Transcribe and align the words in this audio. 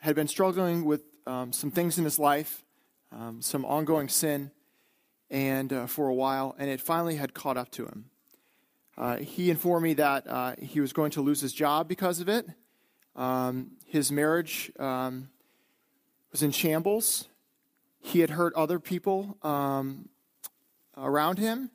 had 0.00 0.14
been 0.14 0.28
struggling 0.28 0.86
with 0.86 1.02
um, 1.26 1.52
some 1.52 1.70
things 1.70 1.98
in 1.98 2.04
his 2.04 2.18
life, 2.18 2.64
um, 3.12 3.42
some 3.42 3.66
ongoing 3.66 4.08
sin, 4.08 4.52
and 5.30 5.72
uh, 5.72 5.86
for 5.86 6.08
a 6.08 6.14
while, 6.14 6.54
and 6.58 6.70
it 6.70 6.80
finally 6.80 7.16
had 7.16 7.34
caught 7.34 7.56
up 7.56 7.70
to 7.72 7.86
him. 7.86 8.10
Uh, 8.96 9.16
he 9.16 9.50
informed 9.50 9.84
me 9.84 9.94
that 9.94 10.26
uh, 10.26 10.54
he 10.60 10.80
was 10.80 10.92
going 10.92 11.10
to 11.10 11.20
lose 11.20 11.40
his 11.40 11.52
job 11.52 11.86
because 11.86 12.20
of 12.20 12.28
it. 12.28 12.46
Um, 13.14 13.72
his 13.84 14.10
marriage 14.10 14.72
um, 14.78 15.28
was 16.32 16.42
in 16.42 16.50
shambles. 16.50 17.28
He 17.98 18.20
had 18.20 18.30
hurt 18.30 18.54
other 18.54 18.78
people 18.78 19.36
um, 19.42 20.08
around 20.96 21.38
him, 21.38 21.70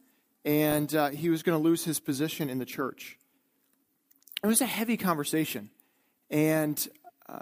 and 0.46 0.94
uh, 0.96 1.10
he 1.10 1.30
was 1.30 1.44
going 1.44 1.58
to 1.58 1.64
lose 1.64 1.84
his 1.84 2.00
position 2.00 2.50
in 2.50 2.58
the 2.58 2.66
church. 2.66 3.18
It 4.44 4.48
was 4.48 4.62
a 4.62 4.66
heavy 4.66 4.98
conversation. 4.98 5.70
And, 6.30 6.88
uh, 7.28 7.42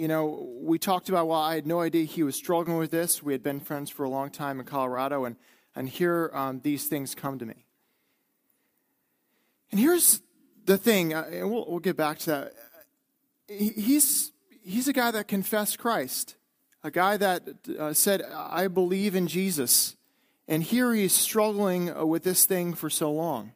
you 0.00 0.08
know, 0.08 0.48
we 0.62 0.78
talked 0.78 1.10
about, 1.10 1.28
well, 1.28 1.42
I 1.42 1.54
had 1.56 1.66
no 1.66 1.80
idea 1.82 2.06
he 2.06 2.22
was 2.22 2.34
struggling 2.34 2.78
with 2.78 2.90
this. 2.90 3.22
We 3.22 3.34
had 3.34 3.42
been 3.42 3.60
friends 3.60 3.90
for 3.90 4.04
a 4.04 4.08
long 4.08 4.30
time 4.30 4.58
in 4.58 4.64
Colorado, 4.64 5.26
and, 5.26 5.36
and 5.76 5.90
here 5.90 6.30
um, 6.32 6.60
these 6.64 6.86
things 6.86 7.14
come 7.14 7.38
to 7.38 7.44
me. 7.44 7.66
And 9.70 9.78
here's 9.78 10.22
the 10.64 10.78
thing, 10.78 11.12
uh, 11.12 11.28
and 11.30 11.50
we'll, 11.50 11.66
we'll 11.68 11.80
get 11.80 11.98
back 11.98 12.18
to 12.20 12.30
that. 12.30 12.52
He's, 13.46 14.32
he's 14.62 14.88
a 14.88 14.94
guy 14.94 15.10
that 15.10 15.28
confessed 15.28 15.78
Christ, 15.78 16.34
a 16.82 16.90
guy 16.90 17.18
that 17.18 17.42
uh, 17.78 17.92
said, 17.92 18.22
I 18.22 18.68
believe 18.68 19.14
in 19.14 19.26
Jesus. 19.26 19.96
And 20.48 20.62
here 20.62 20.94
he's 20.94 21.12
struggling 21.12 21.94
uh, 21.94 22.06
with 22.06 22.24
this 22.24 22.46
thing 22.46 22.72
for 22.72 22.88
so 22.88 23.12
long. 23.12 23.52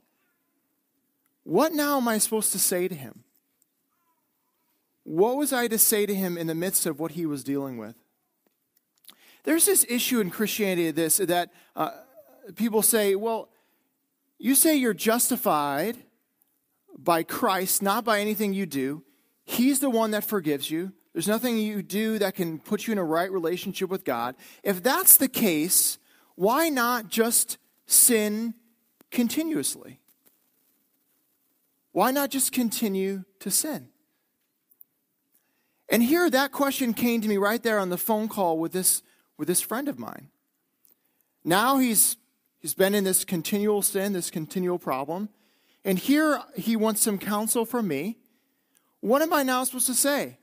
What 1.44 1.72
now 1.72 1.96
am 1.96 2.06
I 2.06 2.18
supposed 2.18 2.52
to 2.52 2.58
say 2.58 2.86
to 2.86 2.94
him? 2.94 3.24
What 5.05 5.36
was 5.36 5.52
I 5.52 5.69
to 5.69 5.78
say 5.78 6.06
to 6.06 6.14
him 6.14 6.36
in 6.36 6.47
the 6.47 6.55
midst 6.55 6.86
of 6.86 6.98
what 6.98 7.12
he 7.12 7.27
was 7.27 7.44
dealing 7.44 7.78
with? 7.78 7.94
There's 9.44 9.66
this 9.66 9.84
issue 9.88 10.20
in 10.20 10.30
Christianity 10.30 10.91
this 10.91 11.19
that 11.19 11.52
uh, 11.77 11.91
people 12.56 12.83
say, 12.83 13.14
well, 13.14 13.50
you 14.38 14.55
say 14.55 14.74
you're 14.74 14.94
justified 14.94 15.98
by 16.98 17.22
Christ, 17.22 17.83
not 17.83 18.05
by 18.05 18.20
anything 18.20 18.55
you 18.55 18.66
do. 18.66 19.05
He's 19.44 19.80
the 19.80 19.91
one 19.91 20.12
that 20.12 20.24
forgives 20.24 20.70
you. 20.70 20.92
There's 21.12 21.28
nothing 21.28 21.58
you 21.58 21.83
do 21.83 22.18
that 22.18 22.34
can 22.34 22.58
put 22.58 22.86
you 22.86 22.92
in 22.92 22.98
a 22.98 23.05
right 23.05 23.30
relationship 23.30 23.91
with 23.91 24.05
God. 24.05 24.34
If 24.62 24.83
that's 24.83 25.16
the 25.16 25.28
case, 25.28 25.98
why 26.34 26.70
not 26.70 27.08
just 27.08 27.58
sin 27.86 28.55
continuously? 29.11 30.00
Why 31.92 32.11
not 32.11 32.30
just 32.30 32.50
continue 32.50 33.24
to 33.41 33.50
sin? 33.50 33.91
And 35.88 36.02
here, 36.02 36.30
that 36.30 36.52
question 36.52 36.94
came 36.94 37.20
to 37.20 37.28
me 37.28 37.36
right 37.36 37.62
there 37.62 37.78
on 37.78 37.90
the 37.90 37.98
phone 37.98 38.28
call 38.28 38.58
with 38.58 38.72
this, 38.72 39.02
with 39.36 39.48
this 39.48 39.60
friend 39.60 39.88
of 39.88 39.98
mine. 39.98 40.28
Now 41.44 41.78
he's 41.78 42.16
He's 42.64 42.72
been 42.72 42.94
in 42.94 43.04
this 43.04 43.27
continual 43.27 43.82
sin, 43.82 44.14
this 44.14 44.30
continual 44.30 44.78
problem. 44.78 45.28
And 45.84 45.98
here 45.98 46.40
he 46.56 46.77
wants 46.77 47.02
some 47.02 47.18
counsel 47.18 47.66
from 47.66 47.86
me. 47.86 48.16
What 49.00 49.20
am 49.20 49.34
I 49.34 49.42
now 49.42 49.64
supposed 49.64 49.84
to 49.88 49.94
say? 49.94 50.38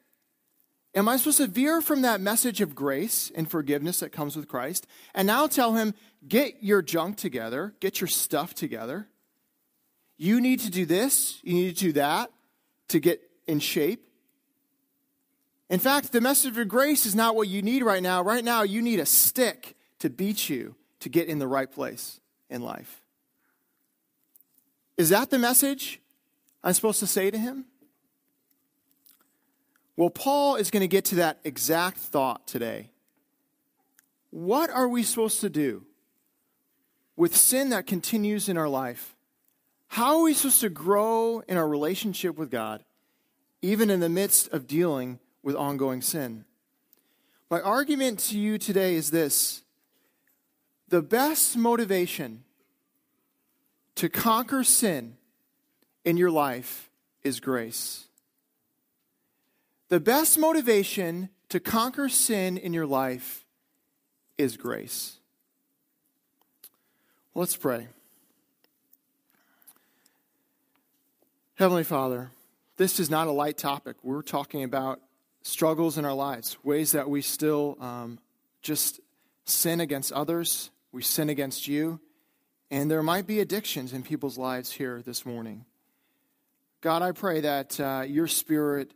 Am 0.94 1.10
I 1.10 1.18
supposed 1.18 1.40
to 1.40 1.48
veer 1.48 1.82
from 1.82 2.04
that 2.04 2.22
message 2.22 2.62
of 2.62 2.76
grace 2.76 3.32
and 3.36 3.50
forgiveness 3.50 4.02
that 4.02 4.12
comes 4.12 4.36
with 4.36 4.48
Christ 4.48 4.86
and 5.16 5.26
now 5.26 5.48
tell 5.48 5.74
him, 5.74 5.96
get 6.28 6.62
your 6.62 6.84
junk 6.84 7.18
together, 7.18 7.74
get 7.80 8.00
your 8.00 8.08
stuff 8.08 8.54
together? 8.54 9.08
You 10.16 10.40
need 10.40 10.60
to 10.60 10.70
do 10.70 10.86
this, 10.86 11.40
you 11.42 11.56
need 11.56 11.76
to 11.76 11.86
do 11.86 11.94
that 11.94 12.32
to 12.90 13.00
get 13.00 13.20
in 13.48 13.60
shape. 13.60 14.06
In 15.72 15.80
fact, 15.80 16.12
the 16.12 16.20
message 16.20 16.58
of 16.58 16.68
grace 16.68 17.06
is 17.06 17.16
not 17.16 17.34
what 17.34 17.48
you 17.48 17.62
need 17.62 17.82
right 17.82 18.04
now. 18.04 18.22
Right 18.22 18.44
now, 18.44 18.64
you 18.64 18.82
need 18.82 19.00
a 19.00 19.06
stick 19.06 19.78
to 20.00 20.10
beat 20.10 20.50
you 20.50 20.76
to 21.00 21.08
get 21.08 21.30
in 21.30 21.40
the 21.40 21.48
right 21.48 21.72
place 21.72 22.20
in 22.50 22.62
life. 22.62 23.02
Is 24.98 25.10
that 25.10 25.30
the 25.30 25.40
message 25.40 26.02
I'm 26.62 26.74
supposed 26.74 27.00
to 27.00 27.08
say 27.08 27.32
to 27.32 27.38
him? 27.38 27.64
Well, 29.96 30.10
Paul 30.10 30.58
is 30.58 30.72
going 30.72 30.82
to 30.82 30.90
get 30.90 31.06
to 31.06 31.16
that 31.16 31.40
exact 31.46 32.00
thought 32.00 32.48
today. 32.48 32.92
What 34.30 34.70
are 34.70 34.90
we 34.90 35.04
supposed 35.04 35.40
to 35.40 35.50
do 35.50 35.86
with 37.16 37.34
sin 37.34 37.70
that 37.70 37.88
continues 37.88 38.50
in 38.50 38.58
our 38.58 38.70
life? 38.70 39.16
How 39.88 40.18
are 40.18 40.24
we 40.24 40.34
supposed 40.34 40.62
to 40.62 40.70
grow 40.70 41.44
in 41.48 41.56
our 41.56 41.68
relationship 41.68 42.38
with 42.38 42.52
God, 42.52 42.84
even 43.62 43.90
in 43.90 44.02
the 44.02 44.10
midst 44.10 44.50
of 44.50 44.68
dealing 44.68 45.20
with 45.44 45.56
ongoing 45.56 46.02
sin? 46.02 46.46
My 47.50 47.60
argument 47.62 48.20
to 48.20 48.40
you 48.40 48.58
today 48.58 48.96
is 48.96 49.12
this 49.12 49.62
the 50.88 51.02
best 51.02 51.58
motivation 51.58 52.44
to 53.96 54.10
conquer 54.10 54.64
sin 54.64 55.18
in 56.04 56.18
your 56.18 56.32
life 56.32 56.90
is 57.24 57.40
grace. 57.40 58.06
The 59.90 60.00
best 60.00 60.40
motivation 60.40 61.30
to 61.50 61.60
conquer 61.60 62.08
sin 62.08 62.58
in 62.58 62.74
your 62.74 62.86
life 62.86 63.46
is 64.38 64.58
grace. 64.58 65.18
Let's 67.36 67.56
pray. 67.56 67.88
Heavenly 71.56 71.84
Father, 71.84 72.32
this 72.78 73.00
is 73.00 73.10
not 73.10 73.28
a 73.28 73.32
light 73.32 73.58
topic. 73.58 73.98
We're 74.02 74.22
talking 74.22 74.64
about 74.64 75.00
struggles 75.42 75.98
in 75.98 76.06
our 76.06 76.14
lives, 76.14 76.58
ways 76.64 76.92
that 76.92 77.10
we 77.10 77.22
still 77.22 77.78
um, 77.80 78.20
just 78.62 79.00
sin 79.46 79.80
against 79.80 80.12
others, 80.12 80.72
we 80.92 81.02
sin 81.02 81.30
against 81.30 81.68
you, 81.68 82.00
and 82.70 82.90
there 82.90 83.04
might 83.04 83.28
be 83.28 83.40
addictions 83.40 83.94
in 83.94 84.04
people's 84.04 84.38
lives 84.38 84.72
here 84.72 85.02
this 85.02 85.26
morning. 85.26 85.66
God, 86.80 87.02
I 87.02 87.12
pray 87.12 87.42
that 87.42 87.80
uh, 87.80 88.04
your 88.08 88.28
spirit 88.28 88.94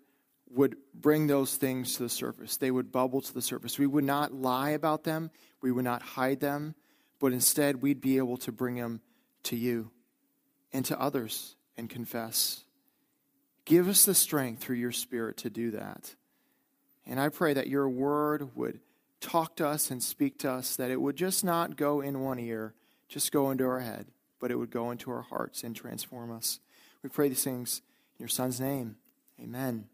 would 0.49 0.75
bring 0.93 1.27
those 1.27 1.55
things 1.57 1.97
to 1.97 2.03
the 2.03 2.09
surface. 2.09 2.57
They 2.57 2.71
would 2.71 2.91
bubble 2.91 3.21
to 3.21 3.33
the 3.33 3.41
surface. 3.41 3.77
We 3.77 3.87
would 3.87 4.03
not 4.03 4.33
lie 4.33 4.71
about 4.71 5.03
them, 5.03 5.31
we 5.61 5.71
would 5.71 5.83
not 5.83 6.01
hide 6.01 6.39
them, 6.39 6.75
but 7.19 7.33
instead 7.33 7.81
we'd 7.81 8.01
be 8.01 8.17
able 8.17 8.37
to 8.37 8.51
bring 8.51 8.75
them 8.75 9.01
to 9.43 9.55
you 9.55 9.91
and 10.71 10.85
to 10.85 10.99
others 10.99 11.55
and 11.77 11.89
confess. 11.89 12.63
Give 13.65 13.87
us 13.87 14.05
the 14.05 14.13
strength 14.13 14.61
through 14.61 14.77
your 14.77 14.91
spirit 14.91 15.37
to 15.37 15.49
do 15.49 15.71
that. 15.71 16.15
And 17.05 17.19
I 17.19 17.29
pray 17.29 17.53
that 17.53 17.67
your 17.67 17.87
word 17.87 18.55
would 18.55 18.79
talk 19.21 19.55
to 19.57 19.67
us 19.67 19.91
and 19.91 20.01
speak 20.01 20.37
to 20.39 20.51
us, 20.51 20.75
that 20.75 20.91
it 20.91 21.01
would 21.01 21.15
just 21.15 21.43
not 21.43 21.75
go 21.75 22.01
in 22.01 22.21
one 22.21 22.39
ear, 22.39 22.73
just 23.07 23.31
go 23.31 23.51
into 23.51 23.65
our 23.65 23.79
head, 23.79 24.07
but 24.39 24.51
it 24.51 24.55
would 24.55 24.71
go 24.71 24.91
into 24.91 25.11
our 25.11 25.21
hearts 25.21 25.63
and 25.63 25.75
transform 25.75 26.31
us. 26.31 26.59
We 27.03 27.09
pray 27.09 27.29
these 27.29 27.43
things 27.43 27.81
in 28.17 28.23
your 28.23 28.29
Son's 28.29 28.59
name. 28.59 28.97
Amen. 29.41 29.85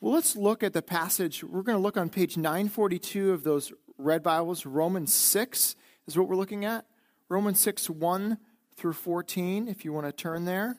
Well, 0.00 0.12
let's 0.12 0.36
look 0.36 0.62
at 0.62 0.72
the 0.72 0.82
passage. 0.82 1.42
We're 1.42 1.62
going 1.62 1.76
to 1.76 1.82
look 1.82 1.96
on 1.96 2.08
page 2.08 2.36
942 2.36 3.32
of 3.32 3.42
those 3.42 3.72
red 3.96 4.22
Bibles. 4.22 4.64
Romans 4.64 5.12
6 5.12 5.74
is 6.06 6.16
what 6.16 6.28
we're 6.28 6.36
looking 6.36 6.64
at. 6.64 6.84
Romans 7.28 7.58
6, 7.60 7.90
1 7.90 8.38
through 8.76 8.92
14, 8.92 9.66
if 9.66 9.84
you 9.84 9.92
want 9.92 10.06
to 10.06 10.12
turn 10.12 10.44
there. 10.44 10.78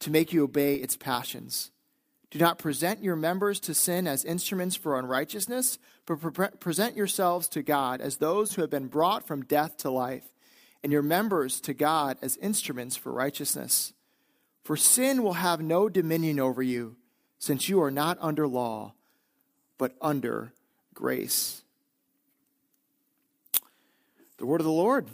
to 0.00 0.10
make 0.10 0.32
you 0.32 0.44
obey 0.44 0.76
its 0.76 0.96
passions. 0.96 1.70
Do 2.30 2.38
not 2.38 2.58
present 2.58 3.02
your 3.02 3.16
members 3.16 3.60
to 3.60 3.74
sin 3.74 4.06
as 4.06 4.24
instruments 4.24 4.76
for 4.76 4.98
unrighteousness, 4.98 5.78
but 6.06 6.20
pre- 6.20 6.48
present 6.58 6.96
yourselves 6.96 7.48
to 7.48 7.62
God 7.62 8.00
as 8.00 8.16
those 8.16 8.54
who 8.54 8.62
have 8.62 8.70
been 8.70 8.88
brought 8.88 9.26
from 9.26 9.44
death 9.44 9.76
to 9.78 9.90
life, 9.90 10.24
and 10.82 10.92
your 10.92 11.02
members 11.02 11.60
to 11.62 11.74
God 11.74 12.18
as 12.22 12.36
instruments 12.38 12.96
for 12.96 13.12
righteousness. 13.12 13.92
For 14.64 14.76
sin 14.76 15.22
will 15.22 15.34
have 15.34 15.60
no 15.60 15.88
dominion 15.88 16.40
over 16.40 16.62
you, 16.62 16.96
since 17.38 17.68
you 17.68 17.80
are 17.80 17.90
not 17.90 18.18
under 18.20 18.48
law, 18.48 18.94
but 19.78 19.94
under 20.00 20.52
grace. 20.92 21.62
The 24.38 24.46
word 24.46 24.60
of 24.60 24.66
the 24.66 24.72
Lord. 24.72 25.06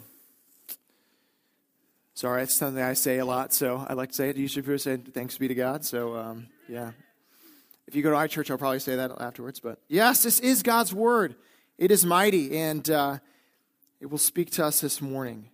Sorry, 2.15 2.43
it's 2.43 2.53
something 2.53 2.81
I 2.81 2.93
say 2.93 3.17
a 3.17 3.25
lot, 3.25 3.53
so 3.53 3.83
I 3.89 3.93
like 3.93 4.09
to 4.09 4.15
say 4.15 4.29
it. 4.29 4.37
Usually 4.37 4.61
people 4.61 4.77
say 4.77 4.97
thanks 4.97 5.37
be 5.39 5.47
to 5.47 5.55
God. 5.55 5.83
So, 5.83 6.15
um, 6.15 6.47
yeah. 6.69 6.91
If 7.87 7.95
you 7.95 8.03
go 8.03 8.11
to 8.11 8.15
our 8.15 8.27
church, 8.27 8.51
I'll 8.51 8.57
probably 8.57 8.79
say 8.79 8.95
that 8.95 9.11
afterwards. 9.19 9.59
But 9.59 9.79
yes, 9.87 10.21
this 10.21 10.39
is 10.39 10.61
God's 10.61 10.93
word. 10.93 11.35
It 11.79 11.89
is 11.89 12.05
mighty, 12.05 12.55
and 12.57 12.87
uh, 12.87 13.17
it 13.99 14.11
will 14.11 14.19
speak 14.19 14.51
to 14.51 14.65
us 14.65 14.81
this 14.81 15.01
morning. 15.01 15.49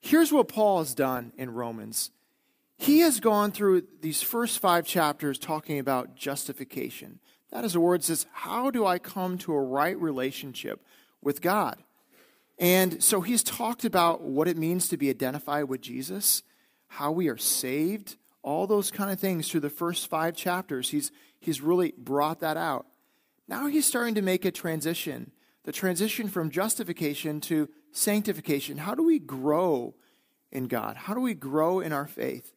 Here's 0.00 0.32
what 0.32 0.46
Paul 0.46 0.78
has 0.78 0.94
done 0.94 1.32
in 1.36 1.52
Romans. 1.52 2.12
He 2.76 3.00
has 3.00 3.18
gone 3.18 3.50
through 3.50 3.82
these 4.00 4.22
first 4.22 4.60
five 4.60 4.86
chapters 4.86 5.38
talking 5.38 5.78
about 5.78 6.14
justification. 6.14 7.18
That 7.50 7.64
is, 7.64 7.74
a 7.74 7.80
word 7.80 8.00
that 8.00 8.06
says, 8.06 8.26
How 8.32 8.70
do 8.70 8.86
I 8.86 9.00
come 9.00 9.36
to 9.38 9.52
a 9.52 9.60
right 9.60 10.00
relationship 10.00 10.80
with 11.20 11.42
God? 11.42 11.82
And 12.60 13.02
so 13.02 13.22
he's 13.22 13.42
talked 13.42 13.84
about 13.84 14.20
what 14.20 14.46
it 14.46 14.58
means 14.58 14.86
to 14.88 14.98
be 14.98 15.08
identified 15.08 15.64
with 15.64 15.80
Jesus, 15.80 16.42
how 16.88 17.10
we 17.10 17.28
are 17.28 17.38
saved, 17.38 18.16
all 18.42 18.66
those 18.66 18.90
kind 18.90 19.10
of 19.10 19.18
things 19.18 19.50
through 19.50 19.60
the 19.60 19.70
first 19.70 20.08
five 20.08 20.36
chapters. 20.36 20.90
He's, 20.90 21.10
he's 21.40 21.62
really 21.62 21.94
brought 21.96 22.40
that 22.40 22.58
out. 22.58 22.86
Now 23.48 23.66
he's 23.66 23.86
starting 23.86 24.14
to 24.14 24.22
make 24.22 24.44
a 24.44 24.50
transition 24.50 25.32
the 25.64 25.72
transition 25.72 26.28
from 26.28 26.50
justification 26.50 27.40
to 27.42 27.68
sanctification. 27.92 28.78
How 28.78 28.94
do 28.94 29.02
we 29.02 29.18
grow 29.18 29.94
in 30.50 30.68
God? 30.68 30.96
How 30.96 31.14
do 31.14 31.20
we 31.20 31.34
grow 31.34 31.80
in 31.80 31.92
our 31.92 32.06
faith? 32.06 32.54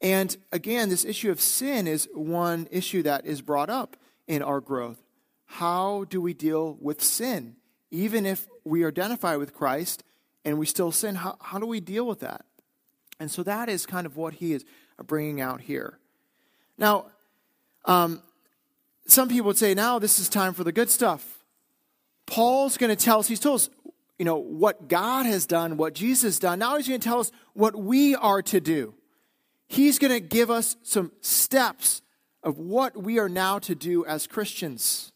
And 0.00 0.34
again, 0.50 0.88
this 0.88 1.04
issue 1.04 1.30
of 1.30 1.40
sin 1.40 1.86
is 1.86 2.08
one 2.14 2.66
issue 2.70 3.02
that 3.02 3.26
is 3.26 3.42
brought 3.42 3.68
up 3.68 3.96
in 4.26 4.42
our 4.42 4.60
growth. 4.60 5.02
How 5.44 6.04
do 6.04 6.20
we 6.20 6.32
deal 6.32 6.78
with 6.80 7.02
sin? 7.02 7.56
Even 7.90 8.26
if 8.26 8.46
we 8.64 8.84
identify 8.84 9.36
with 9.36 9.54
Christ 9.54 10.04
and 10.44 10.58
we 10.58 10.66
still 10.66 10.92
sin, 10.92 11.16
how, 11.16 11.36
how 11.40 11.58
do 11.58 11.66
we 11.66 11.80
deal 11.80 12.06
with 12.06 12.20
that? 12.20 12.44
And 13.18 13.30
so 13.30 13.42
that 13.42 13.68
is 13.68 13.86
kind 13.86 14.06
of 14.06 14.16
what 14.16 14.34
he 14.34 14.52
is 14.52 14.64
bringing 15.06 15.40
out 15.40 15.60
here. 15.60 15.98
Now, 16.78 17.06
um, 17.84 18.22
some 19.06 19.28
people 19.28 19.46
would 19.46 19.58
say, 19.58 19.74
now 19.74 19.98
this 19.98 20.18
is 20.18 20.28
time 20.28 20.54
for 20.54 20.64
the 20.64 20.72
good 20.72 20.88
stuff. 20.88 21.44
Paul's 22.26 22.76
going 22.76 22.94
to 22.94 23.02
tell 23.04 23.18
us, 23.18 23.28
he's 23.28 23.40
told 23.40 23.56
us, 23.56 23.70
you 24.18 24.24
know, 24.24 24.36
what 24.36 24.88
God 24.88 25.26
has 25.26 25.46
done, 25.46 25.76
what 25.76 25.94
Jesus 25.94 26.22
has 26.22 26.38
done. 26.38 26.58
Now 26.58 26.76
he's 26.76 26.86
going 26.86 27.00
to 27.00 27.08
tell 27.08 27.20
us 27.20 27.32
what 27.54 27.74
we 27.74 28.14
are 28.14 28.42
to 28.42 28.60
do. 28.60 28.94
He's 29.66 29.98
going 29.98 30.12
to 30.12 30.20
give 30.20 30.50
us 30.50 30.76
some 30.82 31.12
steps 31.20 32.02
of 32.42 32.58
what 32.58 32.96
we 32.96 33.18
are 33.18 33.28
now 33.28 33.58
to 33.60 33.74
do 33.74 34.04
as 34.04 34.26
Christians. 34.26 35.09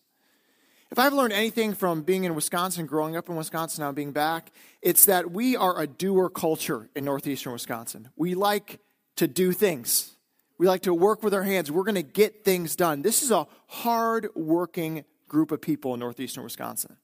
If 0.94 1.00
I've 1.00 1.12
learned 1.12 1.32
anything 1.32 1.75
from 1.75 2.02
being 2.02 2.23
in 2.23 2.37
Wisconsin, 2.37 2.87
growing 2.87 3.17
up 3.17 3.29
in 3.29 3.35
Wisconsin, 3.35 3.82
now 3.82 3.91
being 3.91 4.12
back, 4.12 4.52
it's 4.81 5.06
that 5.06 5.32
we 5.32 5.56
are 5.56 5.81
a 5.81 5.88
doer 5.88 6.31
culture 6.31 6.88
in 6.94 7.05
northeastern 7.05 7.52
Wisconsin. 7.52 8.11
We 8.14 8.37
like 8.37 8.79
to 9.17 9.26
do 9.26 9.50
things. 9.50 10.14
We 10.56 10.69
like 10.69 10.82
to 10.82 10.94
work 10.94 11.25
with 11.25 11.35
our 11.35 11.43
hands. 11.43 11.69
We're 11.69 11.82
going 11.82 11.96
to 11.96 12.02
get 12.02 12.44
things 12.44 12.76
done. 12.76 13.02
This 13.02 13.25
is 13.25 13.32
a 13.32 13.49
hard 13.67 14.29
working 14.37 15.05
group 15.26 15.50
of 15.50 15.61
people 15.61 15.94
in 15.94 15.99
northeastern 15.99 16.44
Wisconsin. 16.44 16.96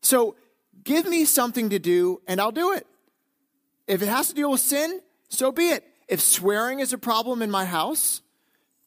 So 0.00 0.34
give 0.82 1.06
me 1.06 1.26
something 1.26 1.68
to 1.68 1.78
do 1.78 2.22
and 2.26 2.40
I'll 2.40 2.50
do 2.50 2.72
it. 2.72 2.86
If 3.86 4.00
it 4.00 4.08
has 4.08 4.28
to 4.28 4.34
deal 4.34 4.52
with 4.52 4.62
sin, 4.62 5.02
so 5.28 5.52
be 5.52 5.68
it. 5.68 5.84
If 6.08 6.22
swearing 6.22 6.80
is 6.80 6.94
a 6.94 6.98
problem 6.98 7.42
in 7.42 7.50
my 7.50 7.66
house, 7.66 8.22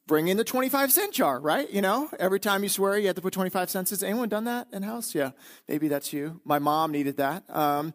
bring 0.08 0.28
in 0.28 0.38
the 0.38 0.44
25 0.44 0.92
cent 0.92 1.14
jar, 1.14 1.40
right? 1.40 1.70
You 1.72 1.82
know, 1.82 2.10
every 2.20 2.40
time 2.40 2.64
you 2.64 2.70
swear, 2.70 2.98
you 2.98 3.08
have 3.08 3.16
to 3.16 3.22
put 3.22 3.34
25 3.34 3.70
cents. 3.70 3.90
Has 3.90 4.04
anyone 4.04 4.30
done 4.30 4.46
that 4.46 4.68
in 4.72 4.84
house? 4.84 5.16
Yeah, 5.16 5.32
maybe 5.68 5.88
that's 5.88 6.14
you. 6.14 6.42
My 6.46 6.60
mom 6.60 6.92
needed 6.92 7.18
that. 7.18 7.44
Um, 7.50 7.94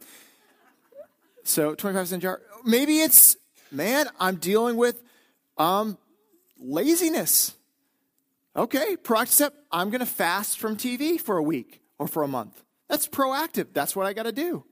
so 1.44 1.74
25 1.74 2.08
cent 2.08 2.22
jar. 2.22 2.40
Maybe 2.64 3.00
it's, 3.00 3.36
man, 3.70 4.06
I'm 4.18 4.36
dealing 4.36 4.76
with 4.76 5.02
um, 5.56 5.98
laziness. 6.58 7.54
Okay, 8.56 8.96
proactive 8.96 9.28
step. 9.28 9.54
I'm 9.70 9.90
going 9.90 10.00
to 10.00 10.06
fast 10.06 10.58
from 10.58 10.76
TV 10.76 11.20
for 11.20 11.36
a 11.36 11.42
week 11.42 11.80
or 11.98 12.08
for 12.08 12.22
a 12.22 12.28
month. 12.28 12.62
That's 12.88 13.06
proactive. 13.06 13.68
That's 13.72 13.94
what 13.94 14.06
I 14.06 14.12
got 14.12 14.24
to 14.24 14.32
do. 14.32 14.64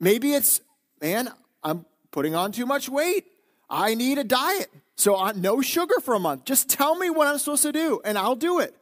Maybe 0.00 0.34
it's, 0.34 0.60
man, 1.00 1.30
I'm 1.62 1.84
putting 2.10 2.34
on 2.34 2.52
too 2.52 2.66
much 2.66 2.88
weight. 2.88 3.26
I 3.68 3.94
need 3.94 4.18
a 4.18 4.24
diet. 4.24 4.70
So 5.00 5.16
I, 5.16 5.32
no 5.32 5.62
sugar 5.62 5.98
for 6.00 6.12
a 6.12 6.18
month. 6.18 6.44
Just 6.44 6.68
tell 6.68 6.94
me 6.94 7.08
what 7.08 7.26
I'm 7.26 7.38
supposed 7.38 7.62
to 7.62 7.72
do, 7.72 8.02
and 8.04 8.18
I'll 8.18 8.36
do 8.36 8.58
it. 8.58 8.76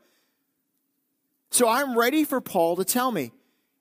So 1.53 1.69
I'm 1.69 1.97
ready 1.97 2.25
for 2.25 2.41
Paul 2.41 2.75
to 2.75 2.85
tell 2.85 3.13
me 3.13 3.31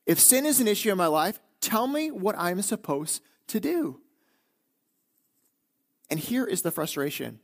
if 0.05 0.19
sin 0.19 0.45
is 0.45 0.59
an 0.59 0.67
issue 0.67 0.91
in 0.91 0.99
my 0.99 1.07
life, 1.07 1.39
tell 1.61 1.87
me 1.87 2.11
what 2.11 2.35
I'm 2.37 2.61
supposed 2.61 3.23
to 3.47 3.59
do. 3.59 4.01
And 6.11 6.19
here 6.19 6.45
is 6.45 6.61
the 6.61 6.69
frustration. 6.69 7.39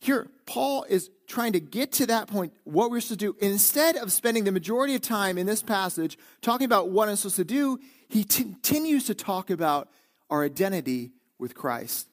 Here, 0.00 0.26
Paul 0.46 0.86
is 0.88 1.10
trying 1.28 1.52
to 1.52 1.60
get 1.60 1.92
to 1.92 2.06
that 2.06 2.28
point, 2.28 2.54
what 2.64 2.90
we're 2.90 3.02
supposed 3.02 3.20
to 3.20 3.32
do. 3.32 3.36
Instead 3.46 3.96
of 3.96 4.10
spending 4.10 4.44
the 4.44 4.52
majority 4.52 4.94
of 4.94 5.02
time 5.02 5.36
in 5.36 5.44
this 5.44 5.62
passage 5.62 6.16
talking 6.40 6.64
about 6.64 6.88
what 6.88 7.10
I'm 7.10 7.16
supposed 7.16 7.36
to 7.36 7.44
do, 7.44 7.78
he 8.08 8.24
t- 8.24 8.44
continues 8.44 9.04
to 9.04 9.14
talk 9.14 9.50
about 9.50 9.90
our 10.30 10.44
identity 10.44 11.12
with 11.38 11.54
Christ. 11.54 12.08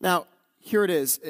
Now, 0.00 0.26
here 0.60 0.84
it 0.84 0.90
is, 0.90 1.20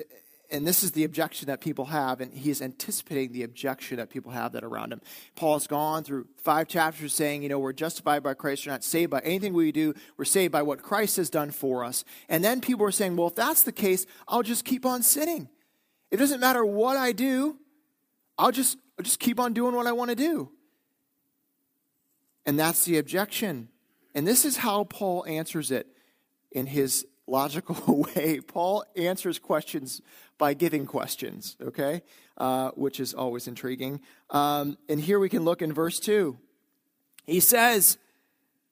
and 0.51 0.67
this 0.67 0.83
is 0.83 0.93
the 0.93 1.05
objection 1.05 1.47
that 1.47 1.61
people 1.61 1.87
have, 1.87 2.21
and 2.21 2.33
he 2.33 2.51
is 2.51 2.63
anticipating 2.63 3.33
the 3.33 3.43
objection 3.43 3.99
that 3.99 4.09
people 4.09 4.33
have 4.33 4.53
that 4.53 4.65
around 4.65 4.93
him. 4.93 5.01
Paul 5.37 5.55
has 5.55 5.67
gone 5.67 6.05
through 6.05 6.27
five 6.37 6.69
chapters 6.69 7.15
saying, 7.15 7.43
you 7.43 7.49
know, 7.49 7.59
we're 7.59 7.73
justified 7.73 8.23
by 8.23 8.35
Christ, 8.35 8.67
we're 8.67 8.73
not 8.73 8.85
saved 8.85 9.11
by 9.11 9.21
anything 9.21 9.53
we 9.53 9.73
do, 9.73 9.95
we're 10.17 10.25
saved 10.25 10.53
by 10.53 10.63
what 10.63 10.83
Christ 10.83 11.19
has 11.19 11.29
done 11.29 11.51
for 11.51 11.85
us. 11.85 12.05
And 12.29 12.43
then 12.43 12.61
people 12.61 12.87
are 12.87 12.91
saying, 12.91 13.17
well, 13.17 13.29
if 13.29 13.35
that's 13.35 13.63
the 13.63 13.73
case, 13.73 14.07
I'll 14.27 14.43
just 14.43 14.65
keep 14.65 14.87
on 14.87 15.03
sinning. 15.03 15.49
It 16.11 16.17
doesn't 16.17 16.41
matter 16.41 16.65
what 16.65 16.97
I 16.97 17.13
do, 17.13 17.59
I'll 18.39 18.53
just, 18.53 18.79
I'll 18.99 19.05
just 19.05 19.21
keep 19.21 19.39
on 19.39 19.53
doing 19.53 19.75
what 19.75 19.87
I 19.87 19.93
want 19.93 20.11
to 20.11 20.17
do. 20.17 20.51
And 22.47 22.59
that's 22.59 22.87
the 22.87 22.97
objection. 22.97 23.69
And 24.15 24.27
this 24.27 24.47
is 24.47 24.57
how 24.57 24.85
Paul 24.85 25.27
answers 25.27 25.71
it 25.71 25.87
in 26.51 26.65
his 26.65 27.07
logical 27.29 28.05
way. 28.17 28.41
Paul 28.41 28.85
answers 28.97 29.39
questions 29.39 30.01
by 30.39 30.55
giving 30.55 30.87
questions, 30.87 31.57
okay? 31.63 32.03
Uh, 32.37 32.71
which 32.71 33.01
is 33.01 33.15
always 33.15 33.47
intriguing. 33.47 34.01
Um, 34.31 34.79
and 34.89 35.01
here 35.01 35.19
we 35.19 35.29
can 35.29 35.45
look 35.45 35.63
in 35.63 35.73
verse 35.73 35.99
2. 36.01 36.39
He 37.27 37.41
says, 37.41 37.99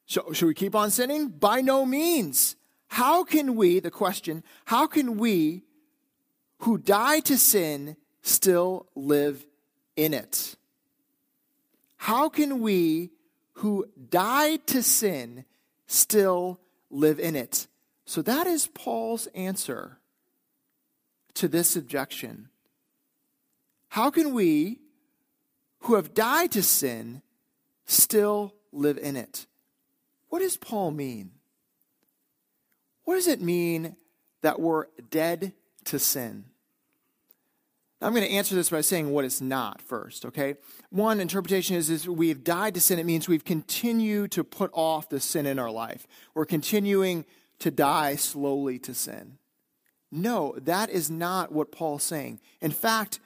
so, 0.07 0.33
Should 0.33 0.47
we 0.47 0.55
keep 0.55 0.75
on 0.75 0.91
sinning? 0.91 1.29
By 1.29 1.61
no 1.61 1.85
means. 1.85 2.57
How 2.89 3.25
can 3.25 3.57
we, 3.57 3.81
the 3.81 3.91
question, 3.91 4.45
how 4.67 4.87
can 4.87 5.19
we 5.19 5.65
who 6.59 6.79
die 6.79 7.21
to 7.21 7.37
sin 7.37 7.97
still 8.23 8.87
live 8.95 9.45
in 9.97 10.15
it? 10.15 10.57
How 11.97 12.29
can 12.29 12.61
we 12.61 13.11
who 13.55 13.87
died 14.11 14.67
to 14.69 14.83
sin 14.83 15.45
still 15.87 16.61
live 16.91 17.19
in 17.19 17.35
it? 17.35 17.67
So 18.07 18.23
that 18.23 18.47
is 18.47 18.69
Paul's 18.69 19.27
answer 19.35 19.99
to 21.35 21.49
this 21.49 21.77
objection. 21.77 22.49
How 23.89 24.11
can 24.11 24.33
we 24.33 24.79
who 25.81 25.97
have 25.97 26.15
died 26.15 26.53
to 26.53 26.63
sin 26.63 27.23
still 27.85 28.55
live 28.73 28.97
in 28.99 29.17
it? 29.17 29.47
What 30.29 30.39
does 30.39 30.57
Paul 30.57 30.93
mean? 30.93 31.33
What 33.05 33.17
does 33.17 33.29
it 33.29 33.41
mean 33.41 33.97
that 34.43 34.61
we're 34.61 34.87
dead 35.11 35.53
to 35.85 35.99
sin? 35.99 36.45
I'm 38.03 38.13
going 38.13 38.27
to 38.27 38.33
answer 38.33 38.55
this 38.55 38.71
by 38.71 38.83
saying 38.83 39.11
what 39.11 39.25
it's 39.25 39.41
not 39.41 39.81
first, 39.81 40.27
okay? 40.27 40.57
One 40.91 41.19
interpretation 41.19 41.77
is, 41.77 41.89
is 41.89 42.09
we've 42.09 42.45
died 42.45 42.75
to 42.75 42.81
sin. 42.81 42.99
It 42.99 43.07
means 43.07 43.27
we've 43.27 43.45
continued 43.45 44.33
to 44.33 44.45
put 44.45 44.71
off 44.75 45.09
the 45.09 45.19
sin 45.19 45.47
in 45.47 45.59
our 45.59 45.71
life. 45.71 46.07
We're 46.35 46.45
continuing 46.45 47.25
to 47.59 47.71
die 47.71 48.17
slowly 48.17 48.79
to 48.81 48.95
sin. 48.95 49.39
No, 50.13 50.55
that 50.59 50.91
is 50.91 51.11
not 51.11 51.53
what 51.53 51.73
Paul's 51.73 52.03
saying. 52.03 52.41
In 52.61 52.71
fact, 52.71 53.21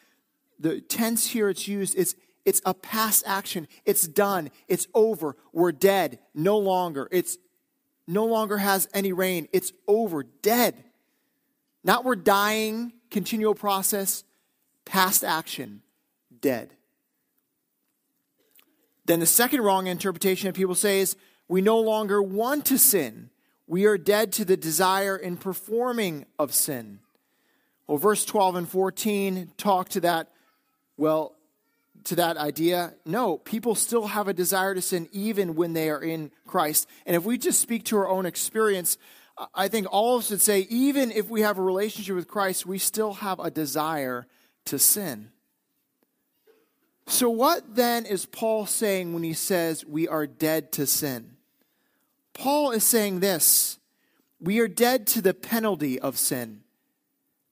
the 0.58 0.80
tense 0.80 1.28
here 1.28 1.49
it's 1.49 1.68
used 1.68 1.94
is 1.94 2.16
it's 2.44 2.62
a 2.64 2.75
past 2.75 3.25
action. 3.26 3.68
It's 3.84 4.06
done. 4.06 4.50
It's 4.66 4.87
over. 4.94 5.37
We're 5.52 5.72
dead. 5.72 6.18
No 6.34 6.58
longer. 6.58 7.08
It's 7.10 7.38
no 8.06 8.25
longer 8.25 8.58
has 8.58 8.88
any 8.92 9.12
reign. 9.12 9.49
It's 9.52 9.72
over. 9.87 10.25
Dead. 10.42 10.84
Not 11.84 12.04
we're 12.04 12.16
dying, 12.16 12.92
continual 13.10 13.54
process, 13.54 14.25
past 14.84 15.25
action, 15.25 15.82
dead. 16.40 16.70
Then 19.06 19.20
the 19.20 19.26
second 19.26 19.62
wrong 19.62 19.87
interpretation 19.87 20.46
that 20.46 20.54
people 20.54 20.75
say 20.75 21.00
is 21.00 21.16
we 21.49 21.62
no 21.62 21.80
longer 21.80 22.22
want 22.22 22.66
to 22.66 22.78
sin. 22.78 23.30
We 23.70 23.86
are 23.86 23.96
dead 23.96 24.32
to 24.32 24.44
the 24.44 24.56
desire 24.56 25.16
in 25.16 25.36
performing 25.36 26.26
of 26.40 26.52
sin. 26.52 26.98
Well, 27.86 27.98
verse 27.98 28.24
12 28.24 28.56
and 28.56 28.68
14 28.68 29.52
talk 29.56 29.90
to 29.90 30.00
that, 30.00 30.26
well, 30.96 31.36
to 32.02 32.16
that 32.16 32.36
idea. 32.36 32.94
No, 33.06 33.38
people 33.38 33.76
still 33.76 34.08
have 34.08 34.26
a 34.26 34.34
desire 34.34 34.74
to 34.74 34.82
sin 34.82 35.08
even 35.12 35.54
when 35.54 35.72
they 35.72 35.88
are 35.88 36.02
in 36.02 36.32
Christ. 36.48 36.88
And 37.06 37.14
if 37.14 37.22
we 37.22 37.38
just 37.38 37.60
speak 37.60 37.84
to 37.84 37.96
our 37.98 38.08
own 38.08 38.26
experience, 38.26 38.98
I 39.54 39.68
think 39.68 39.86
all 39.88 40.16
of 40.16 40.24
us 40.24 40.30
would 40.30 40.42
say, 40.42 40.66
even 40.68 41.12
if 41.12 41.30
we 41.30 41.42
have 41.42 41.56
a 41.56 41.62
relationship 41.62 42.16
with 42.16 42.26
Christ, 42.26 42.66
we 42.66 42.78
still 42.78 43.12
have 43.12 43.38
a 43.38 43.52
desire 43.52 44.26
to 44.64 44.80
sin. 44.80 45.30
So, 47.06 47.30
what 47.30 47.76
then 47.76 48.04
is 48.04 48.26
Paul 48.26 48.66
saying 48.66 49.14
when 49.14 49.22
he 49.22 49.32
says 49.32 49.86
we 49.86 50.08
are 50.08 50.26
dead 50.26 50.72
to 50.72 50.88
sin? 50.88 51.36
Paul 52.32 52.70
is 52.70 52.84
saying 52.84 53.20
this 53.20 53.78
we 54.40 54.58
are 54.58 54.68
dead 54.68 55.06
to 55.08 55.22
the 55.22 55.34
penalty 55.34 55.99
of 55.99 56.18
sin. 56.18 56.62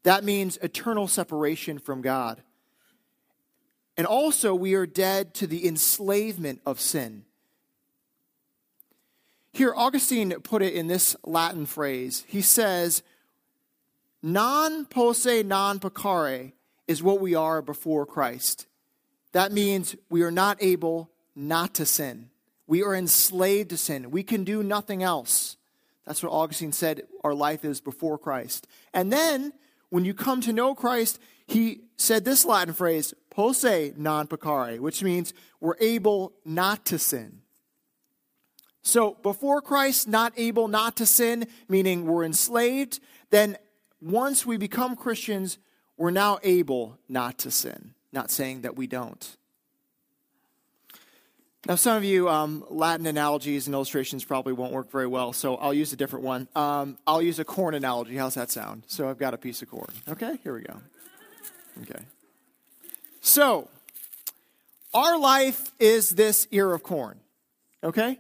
That 0.04 0.24
means 0.24 0.56
eternal 0.58 1.08
separation 1.08 1.78
from 1.78 2.00
God. 2.00 2.42
And 3.96 4.06
also, 4.06 4.54
we 4.54 4.74
are 4.74 4.86
dead 4.86 5.34
to 5.34 5.46
the 5.46 5.66
enslavement 5.66 6.60
of 6.64 6.80
sin. 6.80 7.24
Here, 9.52 9.74
Augustine 9.74 10.30
put 10.42 10.62
it 10.62 10.72
in 10.72 10.86
this 10.86 11.16
Latin 11.24 11.66
phrase. 11.66 12.24
He 12.28 12.40
says, 12.40 13.02
Non 14.22 14.84
posse 14.84 15.42
non 15.42 15.80
peccare 15.80 16.52
is 16.86 17.02
what 17.02 17.20
we 17.20 17.34
are 17.34 17.60
before 17.60 18.06
Christ. 18.06 18.66
That 19.32 19.52
means 19.52 19.96
we 20.08 20.22
are 20.22 20.30
not 20.30 20.58
able 20.60 21.10
not 21.34 21.74
to 21.74 21.86
sin. 21.86 22.30
We 22.68 22.84
are 22.84 22.94
enslaved 22.94 23.70
to 23.70 23.76
sin. 23.78 24.10
We 24.12 24.22
can 24.22 24.44
do 24.44 24.62
nothing 24.62 25.02
else. 25.02 25.56
That's 26.04 26.22
what 26.22 26.32
Augustine 26.32 26.72
said 26.72 27.02
our 27.24 27.34
life 27.34 27.64
is 27.64 27.80
before 27.80 28.18
Christ. 28.18 28.68
And 28.92 29.10
then, 29.12 29.54
when 29.88 30.04
you 30.04 30.12
come 30.12 30.42
to 30.42 30.52
know 30.52 30.74
Christ, 30.74 31.18
he 31.46 31.80
said 31.96 32.24
this 32.24 32.44
Latin 32.44 32.74
phrase, 32.74 33.14
posse 33.30 33.94
non 33.96 34.28
peccare, 34.28 34.78
which 34.80 35.02
means 35.02 35.32
we're 35.60 35.78
able 35.80 36.34
not 36.44 36.84
to 36.86 36.98
sin. 36.98 37.40
So, 38.82 39.16
before 39.22 39.62
Christ, 39.62 40.06
not 40.06 40.34
able 40.36 40.68
not 40.68 40.96
to 40.96 41.06
sin, 41.06 41.46
meaning 41.68 42.06
we're 42.06 42.24
enslaved. 42.24 43.00
Then, 43.30 43.56
once 44.00 44.44
we 44.44 44.58
become 44.58 44.94
Christians, 44.94 45.58
we're 45.96 46.10
now 46.10 46.38
able 46.42 46.98
not 47.08 47.38
to 47.38 47.50
sin. 47.50 47.94
Not 48.12 48.30
saying 48.30 48.60
that 48.60 48.76
we 48.76 48.86
don't. 48.86 49.37
Now, 51.66 51.74
some 51.74 51.96
of 51.96 52.04
you, 52.04 52.28
um, 52.28 52.64
Latin 52.70 53.06
analogies 53.06 53.66
and 53.66 53.74
illustrations 53.74 54.24
probably 54.24 54.52
won't 54.52 54.72
work 54.72 54.90
very 54.92 55.08
well, 55.08 55.32
so 55.32 55.56
I'll 55.56 55.74
use 55.74 55.92
a 55.92 55.96
different 55.96 56.24
one. 56.24 56.46
Um, 56.54 56.98
I'll 57.06 57.20
use 57.20 57.40
a 57.40 57.44
corn 57.44 57.74
analogy. 57.74 58.16
How's 58.16 58.34
that 58.34 58.50
sound? 58.50 58.84
So 58.86 59.08
I've 59.10 59.18
got 59.18 59.34
a 59.34 59.38
piece 59.38 59.60
of 59.60 59.68
corn. 59.68 59.90
Okay, 60.08 60.38
here 60.44 60.54
we 60.54 60.62
go. 60.62 60.76
Okay. 61.82 62.00
So, 63.20 63.68
our 64.94 65.18
life 65.18 65.72
is 65.80 66.10
this 66.10 66.46
ear 66.52 66.72
of 66.72 66.82
corn. 66.82 67.18
Okay? 67.82 68.18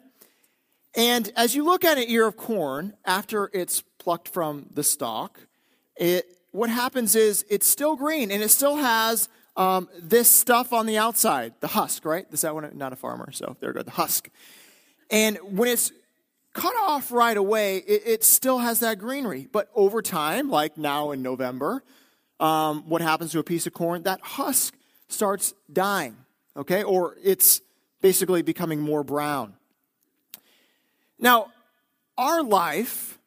And 0.94 1.30
as 1.36 1.54
you 1.54 1.64
look 1.64 1.84
at 1.84 1.96
an 1.96 2.04
ear 2.08 2.26
of 2.26 2.36
corn 2.36 2.94
after 3.04 3.50
it's 3.52 3.82
plucked 3.98 4.28
from 4.28 4.66
the 4.74 4.82
stalk, 4.82 5.38
it, 5.96 6.26
what 6.50 6.70
happens 6.70 7.14
is 7.14 7.44
it's 7.48 7.68
still 7.68 7.94
green 7.94 8.30
and 8.30 8.42
it 8.42 8.50
still 8.50 8.76
has 8.76 9.28
um, 9.58 9.88
this 10.00 10.30
stuff 10.30 10.72
on 10.72 10.86
the 10.86 10.98
outside, 10.98 11.52
the 11.58 11.66
husk, 11.66 12.04
right? 12.04 12.26
Is 12.30 12.42
that 12.42 12.54
one? 12.54 12.70
Not 12.78 12.92
a 12.92 12.96
farmer, 12.96 13.32
so 13.32 13.56
there 13.58 13.70
we 13.70 13.74
go, 13.74 13.82
the 13.82 13.90
husk. 13.90 14.30
And 15.10 15.36
when 15.42 15.68
it's 15.68 15.90
cut 16.54 16.74
off 16.76 17.10
right 17.10 17.36
away, 17.36 17.78
it, 17.78 18.02
it 18.06 18.24
still 18.24 18.58
has 18.58 18.78
that 18.80 19.00
greenery. 19.00 19.48
But 19.50 19.68
over 19.74 20.00
time, 20.00 20.48
like 20.48 20.78
now 20.78 21.10
in 21.10 21.22
November, 21.22 21.82
um, 22.38 22.88
what 22.88 23.02
happens 23.02 23.32
to 23.32 23.40
a 23.40 23.42
piece 23.42 23.66
of 23.66 23.72
corn? 23.72 24.04
That 24.04 24.20
husk 24.20 24.74
starts 25.08 25.54
dying, 25.70 26.16
okay? 26.56 26.84
Or 26.84 27.16
it's 27.22 27.60
basically 28.00 28.42
becoming 28.42 28.80
more 28.80 29.02
brown. 29.02 29.54
Now, 31.18 31.48
our 32.16 32.44
life, 32.44 33.18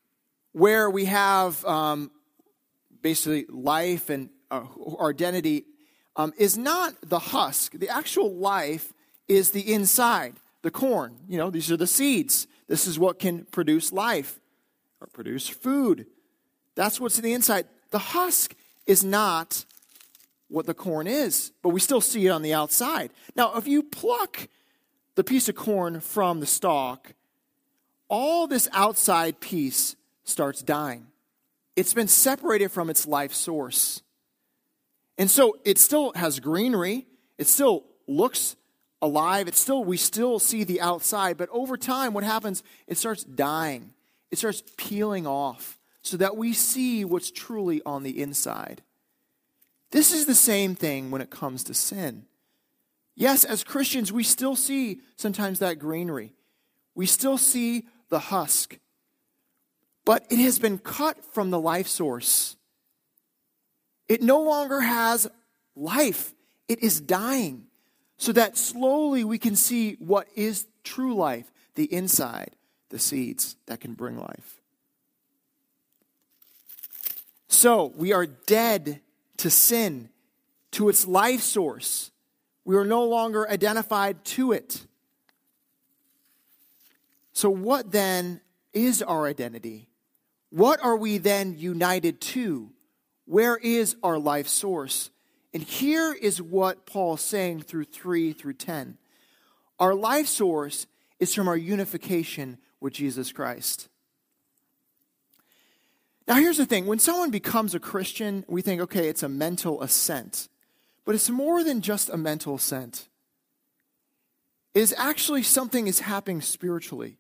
where 0.53 0.89
we 0.89 1.05
have 1.05 1.63
um, 1.65 2.09
basically 3.01 3.45
life 3.50 4.09
and 4.09 4.29
uh, 4.50 4.65
our 4.97 5.09
identity 5.09 5.65
um, 6.15 6.34
is 6.38 6.58
not 6.58 6.96
the 7.01 7.20
husk. 7.20 7.74
The 7.74 7.89
actual 7.89 8.34
life 8.34 8.94
is 9.27 9.51
the 9.51 9.74
inside, 9.74 10.36
the 10.62 10.72
corn. 10.72 11.18
You 11.27 11.38
know, 11.38 11.50
these 11.50 11.72
are 11.72 11.77
the 11.77 11.88
seeds. 11.88 12.48
This 12.68 12.88
is 12.88 13.00
what 13.00 13.20
can 13.20 13.46
produce 13.46 13.91
life 13.91 14.39
or 15.00 15.08
produce 15.08 15.48
food. 15.48 16.06
That's 16.75 17.00
what's 17.00 17.18
in 17.18 17.24
the 17.24 17.34
inside. 17.34 17.65
The 17.91 18.00
husk 18.00 18.56
is 18.86 19.03
not 19.03 19.65
what 20.48 20.65
the 20.65 20.74
corn 20.74 21.08
is, 21.08 21.51
but 21.62 21.70
we 21.70 21.80
still 21.80 22.01
see 22.01 22.27
it 22.27 22.30
on 22.30 22.41
the 22.41 22.53
outside. 22.53 23.12
Now, 23.36 23.56
if 23.56 23.68
you 23.68 23.84
pluck 23.84 24.48
the 25.15 25.24
piece 25.24 25.48
of 25.50 25.56
corn 25.56 26.01
from 26.01 26.39
the 26.39 26.46
stalk, 26.46 27.13
all 28.10 28.48
this 28.48 28.68
outside 28.74 29.39
piece 29.39 29.96
starts 30.24 30.62
dying. 30.62 31.08
It's 31.75 31.94
been 31.94 32.10
separated 32.10 32.70
from 32.70 32.89
its 32.89 33.08
life 33.08 33.34
source. 33.34 34.01
And 35.18 35.30
so 35.30 35.58
it 35.65 35.77
still 35.77 36.13
has 36.13 36.39
greenery. 36.39 37.06
It 37.38 37.48
still 37.48 37.86
looks 38.08 38.56
alive. 39.01 39.48
It 39.48 39.56
still 39.56 39.84
we 39.84 39.98
still 39.98 40.39
see 40.39 40.63
the 40.63 40.82
outside, 40.82 41.38
but 41.38 41.50
over 41.51 41.77
time 41.77 42.13
what 42.13 42.24
happens? 42.24 42.63
It 42.88 42.98
starts 42.98 43.24
dying. 43.24 43.94
It 44.30 44.38
starts 44.38 44.63
peeling 44.77 45.27
off 45.27 45.80
so 46.01 46.18
that 46.18 46.38
we 46.38 46.53
see 46.53 47.06
what's 47.06 47.32
truly 47.32 47.82
on 47.86 48.03
the 48.03 48.22
inside. 48.22 48.82
This 49.91 50.13
is 50.13 50.25
the 50.25 50.36
same 50.36 50.74
thing 50.75 51.12
when 51.12 51.22
it 51.22 51.30
comes 51.30 51.63
to 51.65 51.74
sin. 51.74 52.25
Yes, 53.15 53.44
as 53.44 53.63
Christians, 53.63 54.12
we 54.12 54.24
still 54.24 54.56
see 54.56 55.01
sometimes 55.18 55.60
that 55.60 55.80
greenery. 55.80 56.34
We 56.96 57.06
still 57.06 57.38
see 57.38 57.88
the 58.10 58.20
husk. 58.20 58.77
But 60.06 60.25
it 60.30 60.39
has 60.39 60.60
been 60.60 60.80
cut 60.80 61.24
from 61.34 61.51
the 61.51 61.60
life 61.60 61.88
source. 61.88 62.56
It 64.12 64.22
no 64.22 64.41
longer 64.41 64.82
has 64.82 65.25
life, 65.74 66.34
it 66.68 66.84
is 66.84 67.00
dying. 67.00 67.68
So 68.18 68.34
that 68.34 68.58
slowly 68.58 69.24
we 69.24 69.38
can 69.38 69.56
see 69.56 69.94
what 70.00 70.27
is 70.36 70.65
true 70.84 71.15
life 71.15 71.50
the 71.75 71.86
inside, 71.86 72.51
the 72.89 73.00
seeds 73.00 73.56
that 73.68 73.80
can 73.80 73.94
bring 73.94 74.20
life. 74.20 74.60
So 77.48 77.94
we 77.96 78.12
are 78.12 78.25
dead 78.25 79.00
to 79.38 79.50
sin, 79.50 80.10
to 80.72 80.89
its 80.89 81.08
life 81.08 81.39
source. 81.39 82.12
We 82.65 82.75
are 82.75 82.84
no 82.84 83.06
longer 83.06 83.50
identified 83.50 84.25
to 84.25 84.51
it. 84.51 84.88
So, 87.32 87.50
what 87.50 87.94
then 87.94 88.41
is 88.74 89.01
our 89.01 89.25
identity? 89.25 89.88
What 90.50 90.84
are 90.84 90.98
we 90.98 91.18
then 91.18 91.58
united 91.58 92.20
to? 92.22 92.74
Where 93.31 93.55
is 93.55 93.95
our 94.03 94.19
life 94.19 94.50
source? 94.50 95.09
And 95.53 95.63
here 95.63 96.11
is 96.11 96.41
what 96.41 96.85
Paul's 96.85 97.21
saying 97.21 97.61
through 97.61 97.85
3 97.85 98.33
through 98.33 98.55
10. 98.55 98.97
Our 99.79 99.95
life 99.95 100.27
source 100.27 100.85
is 101.17 101.33
from 101.33 101.47
our 101.47 101.55
unification 101.55 102.57
with 102.81 102.91
Jesus 102.91 103.31
Christ. 103.31 103.88
Now, 106.27 106.35
here's 106.35 106.57
the 106.57 106.65
thing 106.65 106.85
when 106.85 107.00
someone 107.00 107.31
becomes 107.31 107.73
a 107.73 107.79
Christian, 107.79 108.43
we 108.50 108.61
think, 108.61 108.81
okay, 108.81 109.07
it's 109.07 109.23
a 109.23 109.29
mental 109.29 109.81
assent. 109.81 110.50
But 111.05 111.15
it's 111.15 111.29
more 111.29 111.63
than 111.63 111.79
just 111.79 112.09
a 112.09 112.17
mental 112.17 112.55
assent, 112.55 113.07
it 114.73 114.81
is 114.81 114.93
actually 114.97 115.43
something 115.43 115.88
is 115.88 116.01
happening 116.01 116.41
spiritually. 116.41 117.17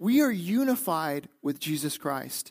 We 0.00 0.20
are 0.20 0.32
unified 0.32 1.28
with 1.42 1.60
Jesus 1.60 1.96
Christ. 1.96 2.50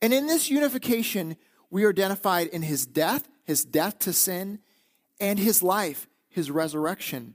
And 0.00 0.12
in 0.12 0.26
this 0.26 0.50
unification, 0.50 1.36
we 1.70 1.84
are 1.84 1.90
identified 1.90 2.48
in 2.48 2.62
his 2.62 2.86
death, 2.86 3.28
his 3.44 3.64
death 3.64 3.98
to 4.00 4.12
sin, 4.12 4.60
and 5.20 5.38
his 5.38 5.62
life, 5.62 6.08
his 6.28 6.50
resurrection, 6.50 7.34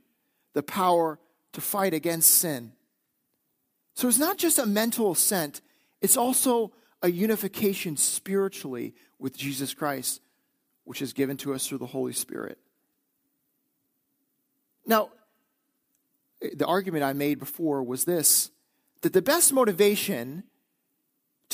the 0.53 0.63
power 0.63 1.19
to 1.51 1.61
fight 1.61 1.93
against 1.93 2.31
sin. 2.31 2.71
So 3.95 4.07
it's 4.07 4.17
not 4.17 4.37
just 4.37 4.57
a 4.57 4.65
mental 4.65 5.11
assent, 5.11 5.61
it's 6.01 6.17
also 6.17 6.71
a 7.01 7.11
unification 7.11 7.97
spiritually 7.97 8.95
with 9.19 9.37
Jesus 9.37 9.73
Christ, 9.73 10.21
which 10.85 11.01
is 11.01 11.13
given 11.13 11.37
to 11.37 11.53
us 11.53 11.67
through 11.67 11.77
the 11.79 11.85
Holy 11.85 12.13
Spirit. 12.13 12.57
Now, 14.85 15.09
the 16.41 16.65
argument 16.65 17.03
I 17.03 17.13
made 17.13 17.39
before 17.39 17.83
was 17.83 18.05
this 18.05 18.51
that 19.01 19.13
the 19.13 19.21
best 19.21 19.51
motivation 19.51 20.43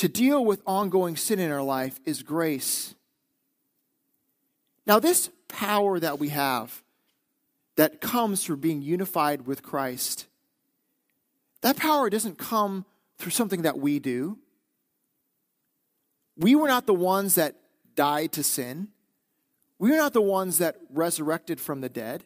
to 0.00 0.08
deal 0.08 0.42
with 0.42 0.62
ongoing 0.66 1.14
sin 1.14 1.38
in 1.38 1.50
our 1.52 1.62
life 1.62 2.00
is 2.06 2.22
grace. 2.22 2.94
Now, 4.86 4.98
this 4.98 5.28
power 5.46 6.00
that 6.00 6.18
we 6.18 6.30
have 6.30 6.82
that 7.76 8.00
comes 8.00 8.42
through 8.42 8.56
being 8.56 8.80
unified 8.80 9.46
with 9.46 9.62
Christ, 9.62 10.26
that 11.60 11.76
power 11.76 12.08
doesn't 12.08 12.38
come 12.38 12.86
through 13.18 13.32
something 13.32 13.60
that 13.60 13.78
we 13.78 13.98
do. 13.98 14.38
We 16.34 16.54
were 16.54 16.68
not 16.68 16.86
the 16.86 16.94
ones 16.94 17.34
that 17.34 17.56
died 17.94 18.32
to 18.32 18.42
sin. 18.42 18.88
We 19.78 19.92
are 19.92 19.98
not 19.98 20.14
the 20.14 20.22
ones 20.22 20.56
that 20.56 20.76
resurrected 20.88 21.60
from 21.60 21.82
the 21.82 21.90
dead. 21.90 22.24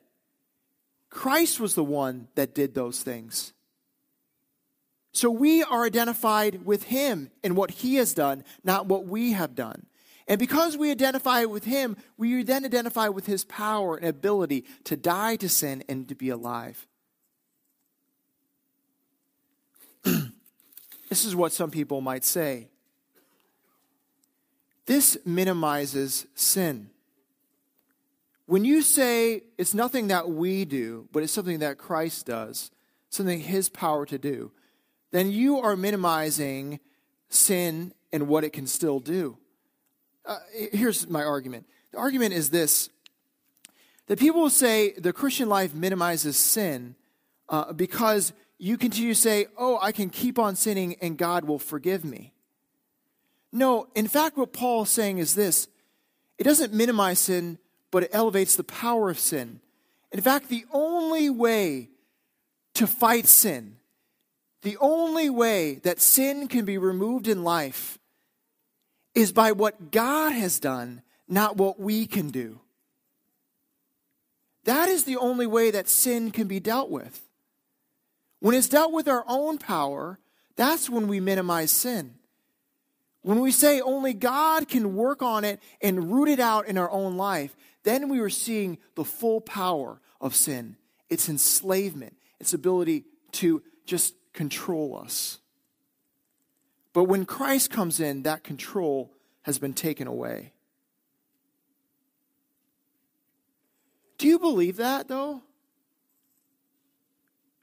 Christ 1.10 1.58
was 1.58 1.74
the 1.74 1.82
one 1.82 2.28
that 2.36 2.54
did 2.54 2.76
those 2.76 3.02
things. 3.02 3.52
So 5.14 5.30
we 5.30 5.62
are 5.62 5.84
identified 5.84 6.66
with 6.66 6.82
him 6.82 7.30
and 7.44 7.56
what 7.56 7.70
he 7.70 7.94
has 7.96 8.12
done, 8.14 8.42
not 8.64 8.86
what 8.86 9.06
we 9.06 9.30
have 9.32 9.54
done. 9.54 9.86
And 10.26 10.40
because 10.40 10.76
we 10.76 10.90
identify 10.90 11.44
with 11.44 11.64
him, 11.64 11.96
we 12.16 12.42
then 12.42 12.64
identify 12.64 13.06
with 13.08 13.26
his 13.26 13.44
power 13.44 13.96
and 13.96 14.06
ability 14.06 14.64
to 14.84 14.96
die 14.96 15.36
to 15.36 15.48
sin 15.48 15.84
and 15.88 16.08
to 16.08 16.16
be 16.16 16.30
alive. 16.30 16.88
this 20.02 21.24
is 21.24 21.36
what 21.36 21.52
some 21.52 21.70
people 21.70 22.00
might 22.00 22.24
say. 22.24 22.68
This 24.86 25.16
minimizes 25.24 26.26
sin. 26.34 26.90
When 28.46 28.64
you 28.64 28.82
say 28.82 29.44
it's 29.58 29.74
nothing 29.74 30.08
that 30.08 30.28
we 30.28 30.64
do, 30.64 31.08
but 31.12 31.22
it's 31.22 31.32
something 31.32 31.60
that 31.60 31.78
Christ 31.78 32.26
does, 32.26 32.72
something 33.10 33.38
his 33.38 33.68
power 33.68 34.04
to 34.06 34.18
do, 34.18 34.50
then 35.14 35.30
you 35.30 35.60
are 35.60 35.76
minimizing 35.76 36.80
sin 37.28 37.94
and 38.12 38.26
what 38.26 38.42
it 38.42 38.52
can 38.52 38.66
still 38.66 38.98
do. 38.98 39.38
Uh, 40.26 40.38
here's 40.72 41.08
my 41.08 41.22
argument 41.22 41.66
the 41.92 41.98
argument 41.98 42.34
is 42.34 42.50
this 42.50 42.90
that 44.08 44.18
people 44.18 44.40
will 44.40 44.50
say 44.50 44.92
the 44.94 45.12
Christian 45.12 45.48
life 45.48 45.72
minimizes 45.72 46.36
sin 46.36 46.96
uh, 47.48 47.72
because 47.72 48.32
you 48.58 48.76
continue 48.76 49.14
to 49.14 49.20
say, 49.20 49.46
oh, 49.56 49.78
I 49.80 49.92
can 49.92 50.10
keep 50.10 50.36
on 50.36 50.56
sinning 50.56 50.96
and 51.00 51.16
God 51.16 51.44
will 51.44 51.60
forgive 51.60 52.04
me. 52.04 52.32
No, 53.52 53.86
in 53.94 54.08
fact, 54.08 54.36
what 54.36 54.52
Paul 54.52 54.82
is 54.82 54.90
saying 54.90 55.18
is 55.18 55.36
this 55.36 55.68
it 56.38 56.42
doesn't 56.42 56.72
minimize 56.72 57.20
sin, 57.20 57.58
but 57.92 58.02
it 58.02 58.10
elevates 58.12 58.56
the 58.56 58.64
power 58.64 59.10
of 59.10 59.20
sin. 59.20 59.60
In 60.10 60.20
fact, 60.20 60.48
the 60.48 60.64
only 60.72 61.30
way 61.30 61.90
to 62.74 62.88
fight 62.88 63.28
sin, 63.28 63.76
the 64.64 64.78
only 64.80 65.30
way 65.30 65.74
that 65.84 66.00
sin 66.00 66.48
can 66.48 66.64
be 66.64 66.78
removed 66.78 67.28
in 67.28 67.44
life 67.44 67.98
is 69.14 69.30
by 69.30 69.52
what 69.52 69.92
God 69.92 70.32
has 70.32 70.58
done, 70.58 71.02
not 71.28 71.56
what 71.56 71.78
we 71.78 72.06
can 72.06 72.30
do. 72.30 72.60
That 74.64 74.88
is 74.88 75.04
the 75.04 75.18
only 75.18 75.46
way 75.46 75.70
that 75.70 75.88
sin 75.88 76.30
can 76.30 76.48
be 76.48 76.60
dealt 76.60 76.90
with. 76.90 77.28
When 78.40 78.54
it's 78.54 78.68
dealt 78.68 78.92
with 78.92 79.06
our 79.06 79.22
own 79.28 79.58
power, 79.58 80.18
that's 80.56 80.88
when 80.88 81.08
we 81.08 81.20
minimize 81.20 81.70
sin. 81.70 82.14
When 83.20 83.40
we 83.40 83.52
say 83.52 83.82
only 83.82 84.14
God 84.14 84.68
can 84.68 84.96
work 84.96 85.22
on 85.22 85.44
it 85.44 85.60
and 85.82 86.10
root 86.10 86.28
it 86.28 86.40
out 86.40 86.66
in 86.66 86.78
our 86.78 86.90
own 86.90 87.18
life, 87.18 87.54
then 87.82 88.08
we 88.08 88.18
are 88.20 88.30
seeing 88.30 88.78
the 88.94 89.04
full 89.04 89.42
power 89.42 90.00
of 90.20 90.34
sin 90.34 90.76
its 91.10 91.28
enslavement, 91.28 92.16
its 92.40 92.54
ability 92.54 93.04
to 93.30 93.62
just 93.84 94.14
control 94.34 95.00
us. 95.02 95.38
But 96.92 97.04
when 97.04 97.24
Christ 97.24 97.70
comes 97.70 97.98
in, 97.98 98.22
that 98.22 98.44
control 98.44 99.10
has 99.42 99.58
been 99.58 99.72
taken 99.72 100.06
away. 100.06 100.52
Do 104.18 104.28
you 104.28 104.38
believe 104.38 104.76
that, 104.76 105.08
though? 105.08 105.42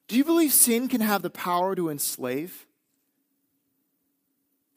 Do 0.08 0.18
you 0.18 0.26
believe 0.26 0.52
sin 0.52 0.90
can 0.90 1.02
have 1.02 1.22
the 1.22 1.30
power 1.30 1.76
to 1.76 1.90
enslave? 1.90 2.68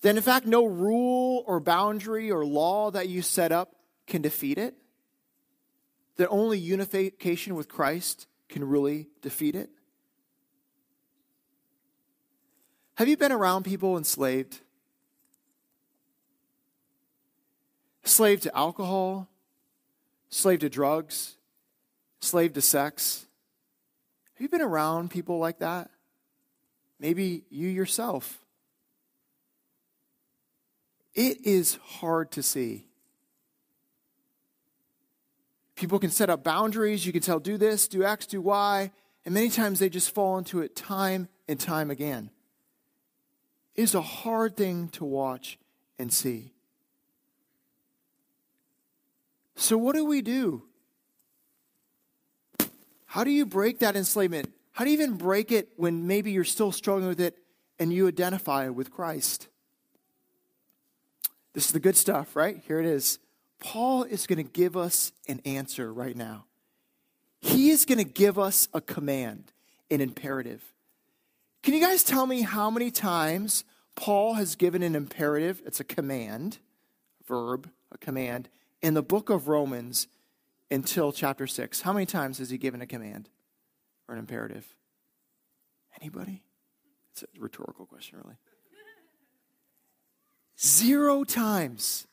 Then, 0.02 0.16
in 0.16 0.22
fact, 0.22 0.46
no 0.46 0.64
rule 0.64 1.42
or 1.46 1.58
boundary 1.60 2.30
or 2.30 2.44
law 2.44 2.90
that 2.90 3.08
you 3.08 3.22
set 3.22 3.50
up 3.50 3.74
can 4.06 4.22
defeat 4.22 4.58
it? 4.58 4.74
That 6.16 6.28
only 6.28 6.58
unification 6.58 7.56
with 7.56 7.68
Christ 7.68 8.28
can 8.48 8.62
really 8.62 9.08
defeat 9.22 9.56
it? 9.56 9.70
Have 12.96 13.08
you 13.08 13.16
been 13.16 13.32
around 13.32 13.64
people 13.64 13.96
enslaved? 13.96 14.60
Slave 18.04 18.40
to 18.42 18.56
alcohol, 18.56 19.28
slave 20.28 20.60
to 20.60 20.68
drugs, 20.68 21.36
slave 22.20 22.52
to 22.52 22.60
sex. 22.60 23.26
Have 24.34 24.42
you 24.42 24.48
been 24.48 24.60
around 24.60 25.10
people 25.10 25.38
like 25.38 25.58
that? 25.58 25.90
Maybe 27.00 27.44
you 27.50 27.68
yourself. 27.68 28.44
It 31.14 31.44
is 31.44 31.78
hard 31.84 32.30
to 32.32 32.42
see. 32.42 32.86
People 35.74 35.98
can 35.98 36.10
set 36.10 36.30
up 36.30 36.44
boundaries. 36.44 37.04
You 37.04 37.12
can 37.12 37.22
tell, 37.22 37.40
do 37.40 37.56
this, 37.56 37.88
do 37.88 38.04
X, 38.04 38.26
do 38.26 38.40
Y. 38.40 38.90
And 39.24 39.34
many 39.34 39.48
times 39.48 39.80
they 39.80 39.88
just 39.88 40.14
fall 40.14 40.38
into 40.38 40.60
it 40.60 40.76
time 40.76 41.28
and 41.48 41.58
time 41.58 41.90
again 41.90 42.30
is 43.74 43.94
a 43.94 44.02
hard 44.02 44.56
thing 44.56 44.88
to 44.88 45.04
watch 45.04 45.58
and 45.98 46.12
see. 46.12 46.52
So, 49.56 49.76
what 49.78 49.94
do 49.94 50.04
we 50.04 50.20
do? 50.22 50.62
How 53.06 53.22
do 53.22 53.30
you 53.30 53.46
break 53.46 53.78
that 53.78 53.94
enslavement? 53.94 54.52
How 54.72 54.84
do 54.84 54.90
you 54.90 54.96
even 54.96 55.16
break 55.16 55.52
it 55.52 55.68
when 55.76 56.06
maybe 56.06 56.32
you're 56.32 56.42
still 56.42 56.72
struggling 56.72 57.08
with 57.08 57.20
it 57.20 57.38
and 57.78 57.92
you 57.92 58.08
identify 58.08 58.68
with 58.68 58.90
Christ? 58.90 59.46
This 61.52 61.66
is 61.66 61.72
the 61.72 61.80
good 61.80 61.96
stuff, 61.96 62.34
right? 62.34 62.60
Here 62.66 62.80
it 62.80 62.86
is. 62.86 63.20
Paul 63.60 64.02
is 64.02 64.26
going 64.26 64.44
to 64.44 64.50
give 64.50 64.76
us 64.76 65.12
an 65.28 65.40
answer 65.44 65.92
right 65.92 66.16
now. 66.16 66.46
He 67.40 67.70
is 67.70 67.84
going 67.84 67.98
to 67.98 68.04
give 68.04 68.38
us 68.38 68.68
a 68.74 68.80
command, 68.80 69.52
an 69.90 70.00
imperative. 70.00 70.73
Can 71.64 71.72
you 71.72 71.80
guys 71.80 72.04
tell 72.04 72.26
me 72.26 72.42
how 72.42 72.68
many 72.68 72.90
times 72.90 73.64
Paul 73.94 74.34
has 74.34 74.54
given 74.54 74.82
an 74.82 74.94
imperative? 74.94 75.62
It's 75.64 75.80
a 75.80 75.84
command, 75.84 76.58
verb, 77.26 77.70
a 77.90 77.96
command, 77.96 78.50
in 78.82 78.92
the 78.92 79.02
book 79.02 79.30
of 79.30 79.48
Romans 79.48 80.06
until 80.70 81.10
chapter 81.10 81.46
6. 81.46 81.80
How 81.80 81.94
many 81.94 82.04
times 82.04 82.36
has 82.36 82.50
he 82.50 82.58
given 82.58 82.82
a 82.82 82.86
command 82.86 83.30
or 84.06 84.14
an 84.14 84.18
imperative? 84.18 84.74
Anybody? 86.02 86.42
It's 87.12 87.22
a 87.22 87.40
rhetorical 87.40 87.86
question, 87.86 88.18
really. 88.22 88.36
Zero 90.60 91.24
times. 91.24 92.06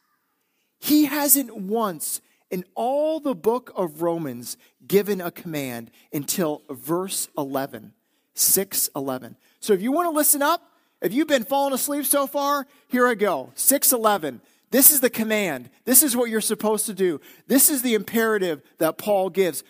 He 0.80 1.08
hasn't 1.08 1.58
once 1.58 2.22
in 2.50 2.64
all 2.74 3.20
the 3.20 3.36
book 3.36 3.74
of 3.76 4.02
Romans 4.02 4.56
given 4.88 5.20
a 5.20 5.30
command 5.30 5.92
until 6.14 6.62
verse 6.70 7.28
11. 7.38 7.92
611. 8.34 9.36
So 9.60 9.74
if 9.74 9.82
you 9.82 9.92
want 9.92 10.08
to 10.08 10.16
listen 10.16 10.42
up, 10.42 10.62
if 11.02 11.14
you've 11.14 11.28
been 11.28 11.44
falling 11.44 11.74
asleep 11.74 12.06
so 12.06 12.28
far, 12.28 12.68
here 12.88 13.08
I 13.08 13.16
go. 13.16 13.52
611. 13.56 14.42
This 14.70 14.92
is 14.92 15.02
the 15.02 15.10
command. 15.10 15.70
This 15.84 16.04
is 16.04 16.16
what 16.16 16.30
you're 16.30 16.42
supposed 16.42 16.86
to 16.86 16.94
do. 16.94 17.20
This 17.48 17.70
is 17.70 17.82
the 17.82 17.94
imperative 17.94 18.62
that 18.78 18.98
Paul 18.98 19.30
gives. 19.30 19.64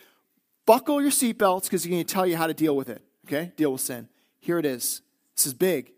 Buckle 0.65 1.01
your 1.01 1.11
seatbelts 1.11 1.63
because 1.63 1.83
he's 1.83 1.91
going 1.91 2.05
to 2.05 2.13
tell 2.13 2.27
you 2.27 2.37
how 2.37 2.47
to 2.47 2.53
deal 2.53 2.75
with 2.75 2.89
it. 2.89 3.01
Okay? 3.25 3.51
Deal 3.55 3.71
with 3.71 3.81
sin. 3.81 4.09
Here 4.39 4.59
it 4.59 4.65
is. 4.65 5.01
This 5.35 5.47
is 5.47 5.53
big. 5.53 5.93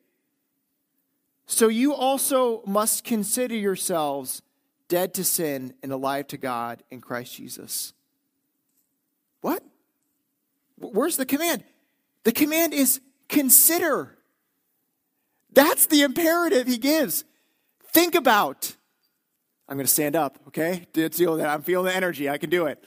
So 1.46 1.68
you 1.68 1.94
also 1.94 2.64
must 2.66 3.04
consider 3.04 3.56
yourselves 3.56 4.42
dead 4.88 5.14
to 5.16 5.24
sin 5.24 5.74
and 5.84 5.92
alive 5.92 6.28
to 6.28 6.38
God 6.38 6.84
in 6.90 7.02
Christ 7.02 7.36
Jesus. 7.36 7.94
What? 9.42 9.64
Where's 10.78 11.18
the 11.18 11.26
command? 11.26 11.64
The 12.24 12.32
command 12.32 12.74
is 12.74 13.02
consider. 13.30 14.18
That's 15.52 15.86
the 15.88 16.02
imperative 16.02 16.68
he 16.68 16.78
gives. 16.78 17.26
Think 17.92 18.16
about. 18.16 18.76
I'm 19.68 19.78
going 19.78 19.86
to 19.86 19.92
stand 19.92 20.16
up, 20.16 20.40
okay? 20.48 20.88
That. 20.94 21.20
I'm 21.20 21.62
feeling 21.62 21.88
the 21.88 21.96
energy. 21.96 22.30
I 22.30 22.38
can 22.38 22.50
do 22.50 22.66
it. 22.66 22.84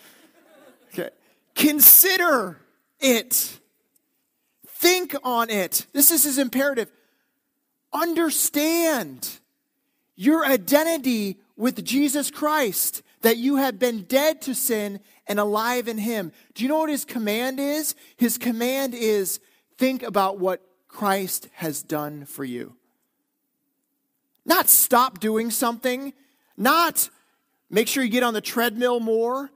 Okay. 0.92 1.11
Consider 1.55 2.59
it. 3.01 3.59
Think 4.66 5.14
on 5.22 5.51
it. 5.51 5.87
This 5.92 6.11
is 6.11 6.25
his 6.25 6.38
imperative. 6.38 6.90
Understand 7.92 9.29
your 10.16 10.44
identity 10.44 11.38
with 11.57 11.85
Jesus 11.85 12.31
Christ, 12.31 13.03
that 13.27 13.39
you 13.39 13.57
have 13.57 13.77
been 13.77 14.03
dead 14.03 14.41
to 14.41 14.55
sin 14.55 15.01
and 15.27 15.41
alive 15.41 15.89
in 15.89 15.99
him. 15.99 16.31
Do 16.55 16.62
you 16.62 16.69
know 16.69 16.79
what 16.79 16.91
his 16.91 17.05
command 17.05 17.59
is? 17.59 17.97
His 18.17 18.39
command 18.39 18.95
is 18.95 19.41
think 19.79 20.05
about 20.05 20.39
what 20.39 20.62
Christ 20.87 21.49
has 21.55 21.83
done 21.83 22.25
for 22.25 22.45
you. 22.45 22.77
Not 24.45 24.69
stop 24.69 25.19
doing 25.19 25.51
something, 25.51 26.12
not 26.57 27.11
make 27.69 27.89
sure 27.89 28.05
you 28.05 28.11
get 28.11 28.23
on 28.23 28.33
the 28.33 28.41
treadmill 28.41 29.01
more, 29.01 29.51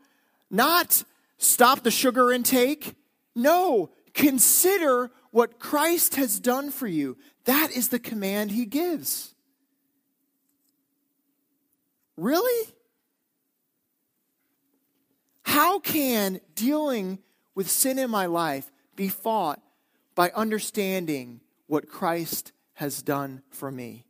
not 0.50 1.04
stop 1.38 1.84
the 1.84 1.92
sugar 1.92 2.32
intake. 2.32 2.96
No, 3.36 3.90
consider 4.14 5.12
what 5.30 5.60
Christ 5.60 6.16
has 6.16 6.40
done 6.40 6.72
for 6.72 6.88
you. 6.88 7.16
That 7.44 7.70
is 7.70 7.90
the 7.90 8.00
command 8.00 8.50
he 8.50 8.66
gives. 8.66 9.32
Really? 12.16 12.72
How 15.50 15.80
can 15.80 16.40
dealing 16.54 17.18
with 17.56 17.68
sin 17.68 17.98
in 17.98 18.08
my 18.08 18.26
life 18.26 18.70
be 18.94 19.08
fought 19.08 19.60
by 20.14 20.30
understanding 20.30 21.40
what 21.66 21.88
Christ 21.88 22.52
has 22.74 23.02
done 23.02 23.42
for 23.50 23.72
me? 23.72 24.04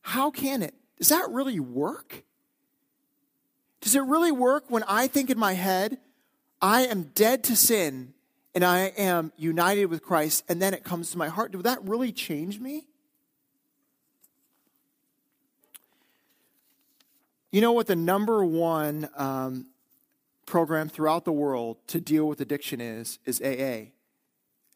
How 0.00 0.30
can 0.30 0.62
it? 0.62 0.72
Does 0.98 1.10
that 1.10 1.28
really 1.28 1.60
work? 1.60 2.24
Does 3.82 3.94
it 3.94 4.00
really 4.00 4.32
work 4.32 4.64
when 4.68 4.82
I 4.84 5.08
think 5.08 5.28
in 5.28 5.38
my 5.38 5.52
head, 5.52 5.98
I 6.62 6.86
am 6.86 7.10
dead 7.14 7.44
to 7.44 7.54
sin 7.54 8.14
and 8.54 8.64
I 8.64 8.94
am 8.96 9.30
united 9.36 9.86
with 9.86 10.02
Christ, 10.02 10.42
and 10.48 10.62
then 10.62 10.72
it 10.72 10.84
comes 10.84 11.10
to 11.10 11.18
my 11.18 11.28
heart? 11.28 11.54
Would 11.54 11.66
that 11.66 11.86
really 11.86 12.12
change 12.12 12.58
me? 12.58 12.86
You 17.50 17.60
know 17.60 17.72
what 17.72 17.88
the 17.88 17.96
number 17.96 18.42
one 18.42 19.10
um, 19.16 19.66
program 20.46 20.88
throughout 20.88 21.24
the 21.24 21.32
world 21.32 21.76
to 21.88 22.00
deal 22.00 22.26
with 22.26 22.40
addiction 22.40 22.80
is? 22.80 23.18
Is 23.24 23.40
AA. 23.40 23.90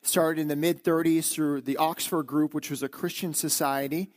Started 0.02 0.40
in 0.40 0.48
the 0.48 0.56
mid 0.56 0.84
30s 0.84 1.32
through 1.32 1.62
the 1.62 1.76
Oxford 1.76 2.26
Group, 2.26 2.54
which 2.54 2.70
was 2.70 2.82
a 2.82 2.88
Christian 2.88 3.34
society 3.34 4.10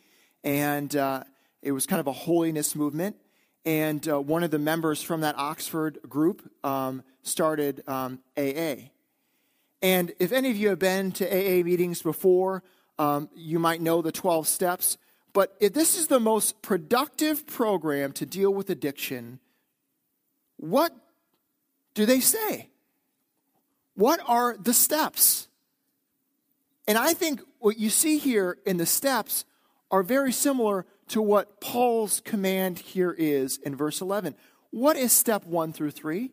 and 0.43 0.95
uh, 0.95 1.23
it 1.61 1.71
was 1.71 1.85
kind 1.85 1.99
of 1.99 2.07
a 2.07 2.11
holiness 2.11 2.75
movement. 2.75 3.15
And 3.65 4.07
uh, 4.07 4.21
one 4.21 4.43
of 4.43 4.51
the 4.51 4.59
members 4.59 5.01
from 5.01 5.21
that 5.21 5.37
Oxford 5.37 5.99
group 6.07 6.49
um, 6.63 7.03
started 7.23 7.83
um, 7.87 8.19
AA. 8.37 8.75
And 9.81 10.13
if 10.19 10.31
any 10.31 10.49
of 10.49 10.57
you 10.57 10.69
have 10.69 10.79
been 10.79 11.11
to 11.13 11.27
AA 11.27 11.63
meetings 11.63 12.01
before, 12.01 12.63
um, 12.97 13.29
you 13.35 13.59
might 13.59 13.81
know 13.81 14.01
the 14.01 14.11
12 14.11 14.47
steps. 14.47 14.97
But 15.33 15.55
if 15.59 15.73
this 15.73 15.97
is 15.97 16.07
the 16.07 16.19
most 16.19 16.61
productive 16.61 17.45
program 17.45 18.13
to 18.13 18.25
deal 18.25 18.53
with 18.53 18.69
addiction, 18.69 19.39
what 20.57 20.93
do 21.99 22.05
they 22.05 22.21
say? 22.21 22.69
What 23.93 24.21
are 24.25 24.55
the 24.57 24.73
steps? 24.73 25.49
And 26.87 26.97
I 26.97 27.13
think 27.13 27.41
what 27.59 27.77
you 27.77 27.89
see 27.89 28.17
here 28.17 28.57
in 28.65 28.77
the 28.77 28.85
steps 28.85 29.43
are 29.91 30.01
very 30.01 30.31
similar 30.31 30.85
to 31.09 31.21
what 31.21 31.59
Paul's 31.59 32.21
command 32.21 32.79
here 32.79 33.11
is 33.11 33.57
in 33.57 33.75
verse 33.75 33.99
11. 33.99 34.35
What 34.71 34.95
is 34.95 35.11
step 35.11 35.45
one 35.45 35.73
through 35.73 35.91
three? 35.91 36.31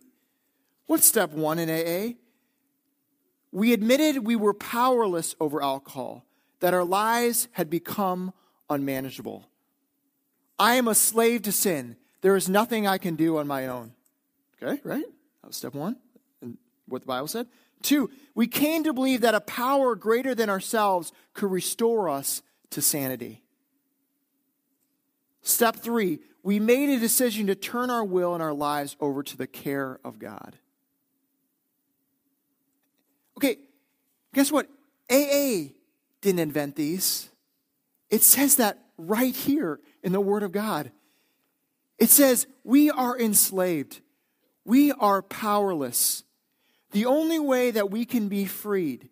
What's 0.87 1.05
step 1.05 1.33
one 1.33 1.59
in 1.59 1.69
AA? 1.69 2.15
We 3.51 3.73
admitted 3.73 4.25
we 4.25 4.37
were 4.37 4.55
powerless 4.55 5.35
over 5.41 5.61
alcohol, 5.61 6.25
that 6.61 6.75
our 6.75 6.85
lives 6.85 7.49
had 7.53 7.69
become 7.69 8.33
unmanageable. 8.71 9.51
I 10.61 10.77
am 10.77 10.87
a 10.87 10.95
slave 10.95 11.43
to 11.43 11.51
sin. 11.51 11.97
There 12.21 12.37
is 12.37 12.49
nothing 12.49 12.87
I 12.87 12.99
can 12.99 13.17
do 13.17 13.39
on 13.39 13.49
my 13.49 13.67
own. 13.67 13.95
Okay, 14.63 14.81
right? 14.85 15.05
That 15.47 15.51
was 15.51 15.57
step 15.59 15.75
one, 15.75 15.95
and 16.43 16.59
what 16.89 17.03
the 17.03 17.07
Bible 17.07 17.29
said. 17.29 17.47
Two, 17.81 18.11
we 18.35 18.49
came 18.49 18.83
to 18.83 18.93
believe 18.93 19.21
that 19.21 19.37
a 19.37 19.41
power 19.41 19.95
greater 19.95 20.35
than 20.35 20.51
ourselves 20.51 21.13
could 21.35 21.53
restore 21.53 22.09
us 22.09 22.43
to 22.71 22.83
sanity. 22.83 23.45
Step 25.43 25.77
three, 25.77 26.19
we 26.43 26.59
made 26.59 26.89
a 26.89 26.99
decision 26.99 27.47
to 27.47 27.55
turn 27.55 27.91
our 27.91 28.05
will 28.05 28.35
and 28.35 28.43
our 28.43 28.53
lives 28.53 28.97
over 28.99 29.23
to 29.23 29.37
the 29.37 29.47
care 29.47 30.01
of 30.05 30.19
God. 30.19 30.57
Okay, 33.37 33.59
guess 34.35 34.51
what? 34.51 34.67
AA 35.09 35.75
didn't 36.23 36.41
invent 36.41 36.75
these. 36.75 37.31
It 38.11 38.25
says 38.25 38.57
that 38.57 38.81
right 38.99 39.37
here 39.37 39.79
in 40.03 40.11
the 40.11 40.21
Word 40.21 40.43
of 40.43 40.51
God. 40.51 40.91
It 42.01 42.11
says, 42.11 42.49
We 42.65 42.91
are 42.91 43.17
enslaved, 43.17 44.01
we 44.67 44.91
are 44.93 45.23
powerless. 45.23 46.25
The 46.91 47.07
only 47.07 47.39
way 47.39 47.71
that 47.71 47.91
we 47.91 48.05
can 48.05 48.29
be 48.29 48.45
freed 48.45 49.09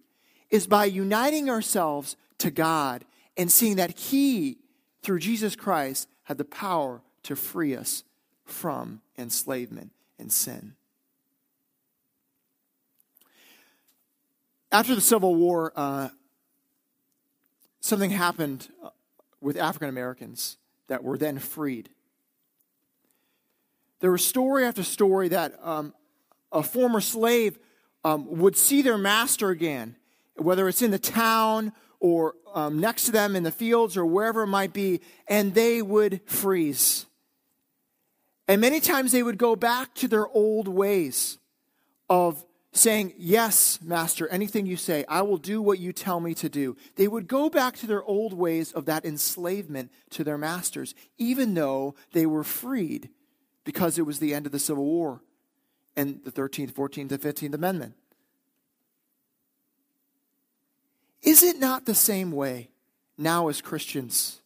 is 0.51 0.67
by 0.67 0.85
uniting 0.85 1.49
ourselves 1.49 2.17
to 2.39 2.51
God 2.51 3.05
and 3.37 3.51
seeing 3.51 3.77
that 3.77 3.97
He, 3.97 4.59
through 5.03 5.21
Jesus 5.21 5.55
Christ, 5.55 6.09
had 6.25 6.39
the 6.39 6.45
power 6.45 7.03
to 7.23 7.37
free 7.37 7.75
us 7.77 8.03
from 8.45 9.01
enslavement 9.17 9.93
and 10.19 10.33
sin. 10.33 10.75
After 14.73 14.97
the 14.97 15.01
Civil 15.01 15.37
War, 15.37 15.73
uh, 15.77 16.09
something 17.81 18.11
happened 18.11 18.69
with 19.41 19.57
African 19.57 19.89
Americans 19.89 20.57
that 20.89 21.05
were 21.05 21.17
then 21.17 21.39
freed. 21.39 21.91
There 24.05 24.13
was 24.13 24.23
story 24.23 24.67
after 24.67 24.83
story 24.83 25.29
that 25.29 25.59
um, 25.63 25.95
a 26.53 26.63
former 26.63 27.01
slave 27.01 27.59
um, 28.05 28.27
would 28.37 28.55
see 28.55 28.83
their 28.83 28.99
master 28.99 29.49
again, 29.49 29.97
whether 30.37 30.69
it's 30.69 30.83
in 30.83 30.91
the 30.91 30.99
town 30.99 31.73
or 32.01 32.35
um, 32.55 32.81
next 32.81 33.07
to 33.07 33.13
them 33.13 33.35
in 33.35 33.45
the 33.45 33.51
fields 33.51 33.97
or 33.97 34.05
wherever 34.05 34.43
it 34.43 34.49
might 34.49 34.75
be, 34.75 35.01
and 35.27 35.55
they 35.55 35.81
would 35.81 36.21
freeze. 36.27 37.07
And 38.47 38.61
many 38.61 38.79
times 38.79 39.11
they 39.11 39.23
would 39.23 39.39
go 39.39 39.57
back 39.57 39.95
to 39.95 40.07
their 40.07 40.29
old 40.29 40.69
ways 40.69 41.39
of 42.11 42.45
saying, 42.73 43.15
Yes, 43.17 43.79
Master, 43.83 44.29
anything 44.29 44.67
you 44.67 44.77
say, 44.77 45.07
I 45.09 45.23
will 45.23 45.39
do 45.39 45.63
what 45.63 45.79
you 45.79 45.95
tell 45.95 46.21
me 46.21 46.35
to 46.35 46.51
do. 46.51 46.77
They 46.97 47.09
would 47.09 47.27
go 47.27 47.49
back 47.49 47.79
to 47.79 47.87
their 47.87 48.05
old 48.05 48.35
ways 48.35 48.71
of 48.71 48.85
that 48.85 49.07
enslavement 49.07 49.91
to 50.11 50.25
their 50.25 50.37
masters, 50.37 50.95
even 51.17 51.55
though 51.55 51.95
they 52.13 52.27
were 52.27 52.45
freed 52.45 53.09
because 53.65 53.99
it 53.99 54.07
was 54.07 54.19
the 54.19 54.35
end 54.35 54.47
of 54.47 54.53
the 54.53 54.59
Civil 54.59 54.85
War 54.85 55.21
and 55.97 56.21
the 56.25 56.31
13th, 56.31 56.73
14th, 56.73 57.11
and 57.11 57.21
15th 57.21 57.55
Amendment. 57.55 57.95
Is 61.23 61.43
it 61.43 61.59
not 61.59 61.87
the 61.87 61.95
same 61.95 62.33
way 62.33 62.69
now 63.17 63.49
as 63.49 63.63
Christians? 63.63 64.41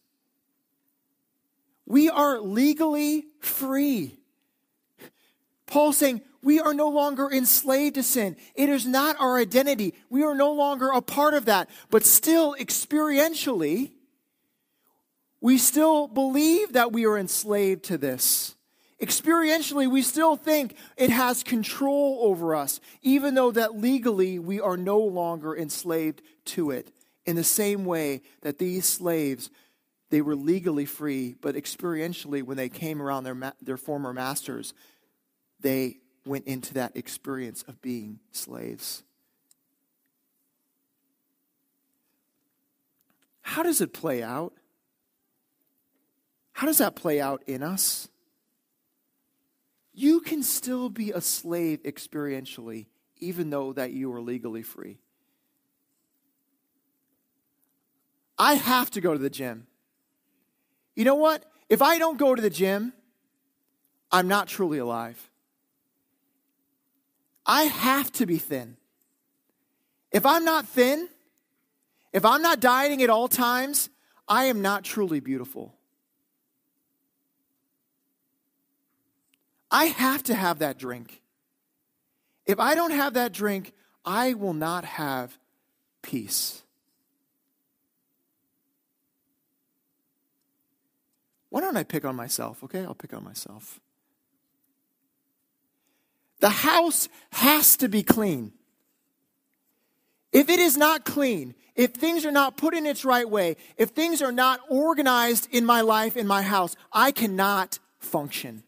We 1.85 2.09
are 2.09 2.39
legally 2.39 3.25
free. 3.39 4.17
Paul 5.65 5.91
saying, 5.91 6.21
we 6.41 6.59
are 6.59 6.73
no 6.73 6.87
longer 6.87 7.29
enslaved 7.29 7.95
to 7.95 8.03
sin. 8.03 8.37
It 8.55 8.69
is 8.69 8.85
not 8.85 9.19
our 9.19 9.37
identity. 9.37 9.93
We 10.09 10.23
are 10.23 10.35
no 10.35 10.53
longer 10.53 10.89
a 10.89 11.01
part 11.01 11.33
of 11.33 11.45
that. 11.45 11.69
But 11.89 12.05
still, 12.05 12.55
experientially, 12.57 13.91
we 15.41 15.57
still 15.57 16.07
believe 16.07 16.73
that 16.73 16.93
we 16.93 17.05
are 17.05 17.17
enslaved 17.17 17.83
to 17.85 17.97
this. 17.97 18.55
Experientially, 19.01 19.89
we 19.89 20.01
still 20.01 20.35
think 20.35 20.75
it 20.97 21.09
has 21.09 21.41
control 21.43 22.19
over 22.21 22.53
us, 22.55 22.81
even 23.01 23.33
though 23.33 23.51
that 23.51 23.77
legally 23.77 24.39
we 24.39 24.59
are 24.59 24.75
no 24.75 24.99
longer 24.99 25.55
enslaved 25.55 26.21
to 26.45 26.71
it. 26.71 26.91
In 27.25 27.35
the 27.35 27.43
same 27.43 27.85
way 27.85 28.21
that 28.41 28.57
these 28.57 28.85
slaves 28.85 29.49
they 30.09 30.21
were 30.21 30.35
legally 30.35 30.85
free, 30.85 31.35
but 31.39 31.55
experientially, 31.55 32.41
when 32.41 32.57
they 32.57 32.69
came 32.69 33.01
around 33.01 33.23
their, 33.23 33.35
ma- 33.35 33.51
their 33.61 33.77
former 33.77 34.11
masters, 34.11 34.73
they 35.59 35.97
went 36.25 36.47
into 36.47 36.73
that 36.73 36.97
experience 36.97 37.63
of 37.67 37.81
being 37.81 38.19
slaves. 38.31 39.03
How 43.41 43.63
does 43.63 43.81
it 43.81 43.93
play 43.93 44.23
out? 44.23 44.53
How 46.53 46.67
does 46.67 46.79
that 46.79 46.95
play 46.95 47.21
out 47.21 47.43
in 47.45 47.63
us? 47.63 48.09
You 49.99 50.21
can 50.21 50.43
still 50.43 50.87
be 50.87 51.11
a 51.11 51.19
slave 51.19 51.83
experientially, 51.83 52.85
even 53.17 53.49
though 53.49 53.73
that 53.73 53.91
you 53.91 54.13
are 54.13 54.21
legally 54.21 54.61
free. 54.61 54.97
I 58.37 58.53
have 58.53 58.89
to 58.91 59.01
go 59.01 59.11
to 59.11 59.19
the 59.19 59.29
gym. 59.29 59.67
You 60.95 61.03
know 61.03 61.15
what? 61.15 61.43
If 61.67 61.81
I 61.81 61.97
don't 61.97 62.17
go 62.17 62.33
to 62.33 62.41
the 62.41 62.49
gym, 62.49 62.93
I'm 64.09 64.29
not 64.29 64.47
truly 64.47 64.77
alive. 64.77 65.29
I 67.45 67.63
have 67.63 68.09
to 68.13 68.25
be 68.25 68.37
thin. 68.37 68.77
If 70.13 70.25
I'm 70.25 70.45
not 70.45 70.65
thin, 70.65 71.09
if 72.13 72.23
I'm 72.23 72.41
not 72.41 72.61
dieting 72.61 73.03
at 73.03 73.09
all 73.09 73.27
times, 73.27 73.89
I 74.29 74.45
am 74.45 74.61
not 74.61 74.85
truly 74.85 75.19
beautiful. 75.19 75.75
I 79.71 79.85
have 79.85 80.23
to 80.23 80.35
have 80.35 80.59
that 80.59 80.77
drink. 80.77 81.21
If 82.45 82.59
I 82.59 82.73
don't 82.75 82.91
have 82.91 83.13
that 83.13 83.31
drink, 83.31 83.73
I 84.03 84.33
will 84.33 84.53
not 84.53 84.85
have 84.85 85.37
peace. 86.01 86.63
Why 91.49 91.61
don't 91.61 91.77
I 91.77 91.83
pick 91.83 92.05
on 92.05 92.15
myself? 92.15 92.63
Okay, 92.63 92.81
I'll 92.81 92.95
pick 92.95 93.13
on 93.13 93.23
myself. 93.23 93.79
The 96.39 96.49
house 96.49 97.09
has 97.33 97.75
to 97.77 97.89
be 97.89 98.01
clean. 98.01 98.53
If 100.31 100.49
it 100.49 100.59
is 100.59 100.77
not 100.77 101.05
clean, 101.05 101.55
if 101.75 101.93
things 101.93 102.25
are 102.25 102.31
not 102.31 102.55
put 102.55 102.73
in 102.73 102.85
its 102.85 103.03
right 103.03 103.27
way, 103.27 103.57
if 103.77 103.89
things 103.89 104.21
are 104.21 104.31
not 104.31 104.59
organized 104.69 105.47
in 105.51 105.65
my 105.65 105.81
life, 105.81 106.15
in 106.15 106.27
my 106.27 106.43
house, 106.43 106.75
I 106.93 107.11
cannot 107.11 107.79
function. 107.97 108.63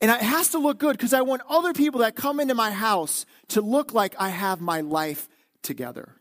And 0.00 0.10
it 0.10 0.20
has 0.20 0.50
to 0.50 0.58
look 0.58 0.78
good 0.78 0.92
because 0.92 1.14
I 1.14 1.22
want 1.22 1.42
other 1.48 1.72
people 1.72 2.00
that 2.00 2.14
come 2.14 2.38
into 2.38 2.54
my 2.54 2.70
house 2.70 3.24
to 3.48 3.62
look 3.62 3.94
like 3.94 4.14
I 4.18 4.28
have 4.28 4.60
my 4.60 4.82
life 4.82 5.28
together. 5.62 6.12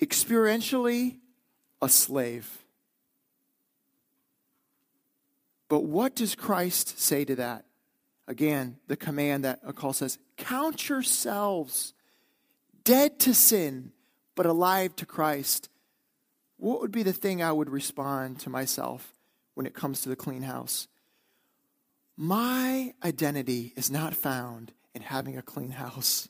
Experientially, 0.00 1.16
a 1.80 1.88
slave. 1.88 2.64
But 5.68 5.84
what 5.84 6.14
does 6.14 6.34
Christ 6.34 6.98
say 6.98 7.24
to 7.24 7.36
that? 7.36 7.64
Again, 8.26 8.76
the 8.86 8.96
command 8.96 9.44
that 9.44 9.60
Paul 9.76 9.94
says, 9.94 10.18
Count 10.36 10.88
yourselves 10.88 11.94
dead 12.84 13.18
to 13.20 13.34
sin, 13.34 13.92
but 14.34 14.46
alive 14.46 14.94
to 14.96 15.06
Christ. 15.06 15.70
What 16.58 16.80
would 16.80 16.92
be 16.92 17.02
the 17.02 17.12
thing 17.12 17.42
I 17.42 17.52
would 17.52 17.70
respond 17.70 18.40
to 18.40 18.50
myself 18.50 19.14
when 19.58 19.66
it 19.66 19.74
comes 19.74 20.02
to 20.02 20.08
the 20.08 20.14
clean 20.14 20.42
house? 20.42 20.86
My 22.16 22.94
identity 23.04 23.72
is 23.74 23.90
not 23.90 24.14
found 24.14 24.70
in 24.94 25.02
having 25.02 25.36
a 25.36 25.42
clean 25.42 25.72
house, 25.72 26.28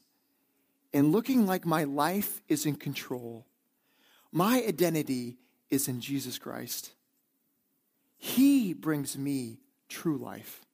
in 0.95 1.12
looking 1.12 1.45
like 1.45 1.67
my 1.67 1.85
life 1.85 2.41
is 2.49 2.64
in 2.64 2.77
control. 2.77 3.45
My 4.33 4.64
identity 4.67 5.37
is 5.69 5.88
in 5.88 6.01
Jesus 6.01 6.38
Christ. 6.38 6.93
He 8.17 8.73
brings 8.73 9.19
me 9.19 9.59
true 9.91 10.17
life. 10.17 10.64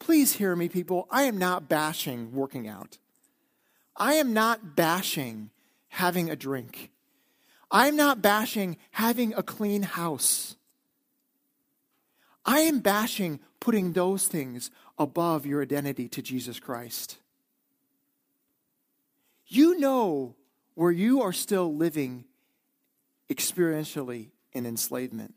Please 0.00 0.32
hear 0.32 0.56
me, 0.56 0.68
people. 0.68 1.06
I 1.08 1.22
am 1.22 1.38
not 1.38 1.68
bashing 1.68 2.32
working 2.32 2.66
out. 2.66 2.98
I 3.96 4.14
am 4.14 4.32
not 4.32 4.74
bashing 4.74 5.50
having 5.86 6.28
a 6.28 6.34
drink. 6.34 6.90
I 7.70 7.86
am 7.86 7.94
not 7.94 8.22
bashing 8.22 8.76
having 8.90 9.32
a 9.34 9.44
clean 9.44 9.84
house. 9.84 10.56
I 12.44 12.60
am 12.60 12.80
bashing 12.80 13.40
putting 13.60 13.92
those 13.92 14.26
things 14.26 14.70
above 14.98 15.46
your 15.46 15.62
identity 15.62 16.08
to 16.08 16.22
Jesus 16.22 16.58
Christ. 16.58 17.18
You 19.46 19.78
know 19.78 20.34
where 20.74 20.90
you 20.90 21.22
are 21.22 21.32
still 21.32 21.74
living 21.74 22.24
experientially 23.30 24.30
in 24.52 24.66
enslavement, 24.66 25.34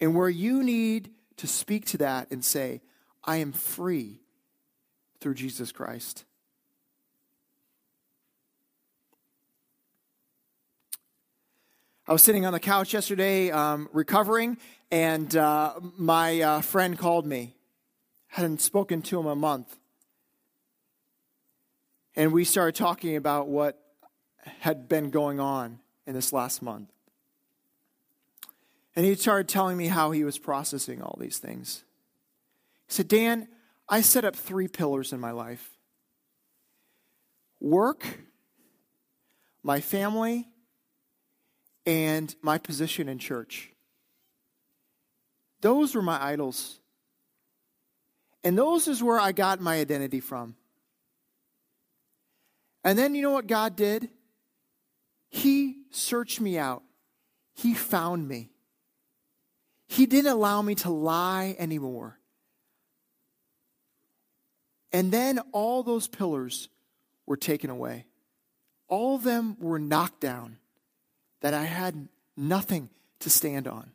and 0.00 0.14
where 0.14 0.28
you 0.28 0.62
need 0.62 1.10
to 1.36 1.46
speak 1.46 1.86
to 1.86 1.98
that 1.98 2.30
and 2.30 2.44
say, 2.44 2.80
I 3.24 3.36
am 3.36 3.52
free 3.52 4.20
through 5.20 5.34
Jesus 5.34 5.72
Christ. 5.72 6.24
I 12.06 12.12
was 12.12 12.22
sitting 12.22 12.44
on 12.44 12.52
the 12.52 12.60
couch 12.60 12.92
yesterday 12.92 13.50
um, 13.50 13.88
recovering, 13.90 14.58
and 14.90 15.34
uh, 15.34 15.72
my 15.96 16.38
uh, 16.38 16.60
friend 16.60 16.98
called 16.98 17.26
me. 17.26 17.56
Hadn't 18.26 18.60
spoken 18.60 19.00
to 19.02 19.18
him 19.18 19.24
a 19.26 19.34
month. 19.34 19.74
And 22.14 22.30
we 22.30 22.44
started 22.44 22.74
talking 22.74 23.16
about 23.16 23.48
what 23.48 23.80
had 24.60 24.86
been 24.86 25.08
going 25.08 25.40
on 25.40 25.78
in 26.06 26.12
this 26.12 26.30
last 26.30 26.60
month. 26.60 26.90
And 28.94 29.06
he 29.06 29.14
started 29.14 29.48
telling 29.48 29.78
me 29.78 29.86
how 29.86 30.10
he 30.10 30.24
was 30.24 30.36
processing 30.36 31.00
all 31.00 31.16
these 31.18 31.38
things. 31.38 31.84
He 32.86 32.92
said, 32.92 33.08
Dan, 33.08 33.48
I 33.88 34.02
set 34.02 34.26
up 34.26 34.36
three 34.36 34.68
pillars 34.68 35.14
in 35.14 35.20
my 35.20 35.30
life 35.30 35.70
work, 37.60 38.04
my 39.62 39.80
family, 39.80 40.48
and 41.86 42.34
my 42.42 42.58
position 42.58 43.08
in 43.08 43.18
church. 43.18 43.70
Those 45.60 45.94
were 45.94 46.02
my 46.02 46.22
idols. 46.22 46.80
And 48.42 48.58
those 48.58 48.88
is 48.88 49.02
where 49.02 49.18
I 49.18 49.32
got 49.32 49.60
my 49.60 49.76
identity 49.76 50.20
from. 50.20 50.56
And 52.84 52.98
then 52.98 53.14
you 53.14 53.22
know 53.22 53.32
what 53.32 53.46
God 53.46 53.76
did? 53.76 54.10
He 55.30 55.78
searched 55.90 56.40
me 56.40 56.58
out. 56.58 56.82
He 57.54 57.72
found 57.72 58.28
me. 58.28 58.50
He 59.86 60.06
didn't 60.06 60.30
allow 60.32 60.60
me 60.60 60.74
to 60.76 60.90
lie 60.90 61.56
anymore. 61.58 62.18
And 64.92 65.10
then 65.10 65.40
all 65.52 65.82
those 65.82 66.06
pillars 66.06 66.68
were 67.26 67.36
taken 67.36 67.70
away. 67.70 68.06
All 68.86 69.16
of 69.16 69.22
them 69.22 69.56
were 69.58 69.78
knocked 69.78 70.20
down, 70.20 70.58
that 71.44 71.52
I 71.52 71.64
had 71.64 72.08
nothing 72.38 72.88
to 73.20 73.28
stand 73.28 73.68
on. 73.68 73.90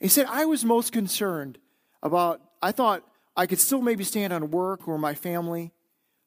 He 0.00 0.08
said, 0.08 0.24
I 0.30 0.46
was 0.46 0.64
most 0.64 0.92
concerned 0.92 1.58
about, 2.02 2.40
I 2.62 2.72
thought 2.72 3.02
I 3.36 3.44
could 3.44 3.60
still 3.60 3.82
maybe 3.82 4.02
stand 4.02 4.32
on 4.32 4.50
work 4.50 4.88
or 4.88 4.96
my 4.96 5.12
family, 5.12 5.72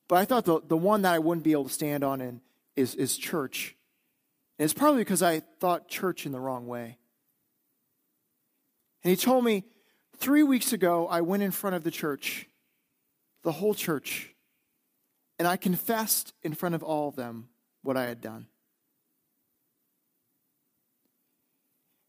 but 0.08 0.18
I 0.18 0.26
thought 0.26 0.46
the, 0.46 0.62
the 0.62 0.78
one 0.78 1.02
that 1.02 1.16
I 1.16 1.18
wouldn't 1.18 1.44
be 1.44 1.54
able 1.54 1.64
to 1.64 1.74
stand 1.74 2.04
on 2.04 2.22
in 2.22 2.42
is, 2.76 2.94
is 2.94 3.18
church. 3.18 3.76
And 4.60 4.64
it's 4.66 4.76
probably 4.76 5.02
because 5.02 5.24
I 5.24 5.40
thought 5.60 5.88
church 5.88 6.28
in 6.28 6.32
the 6.32 6.40
wrong 6.40 6.68
way. 6.68 7.00
And 9.04 9.10
he 9.10 9.18
told 9.18 9.44
me, 9.44 9.64
Three 10.18 10.44
weeks 10.44 10.72
ago, 10.72 11.08
I 11.08 11.22
went 11.22 11.42
in 11.42 11.50
front 11.50 11.78
of 11.78 11.84
the 11.84 11.92
church, 11.92 12.48
the 13.42 13.54
whole 13.54 13.74
church, 13.74 14.36
and 15.40 15.48
I 15.48 15.58
confessed 15.58 16.34
in 16.44 16.54
front 16.54 16.76
of 16.76 16.84
all 16.84 17.08
of 17.08 17.16
them 17.16 17.48
what 17.82 17.98
I 17.98 18.04
had 18.04 18.22
done. 18.22 18.48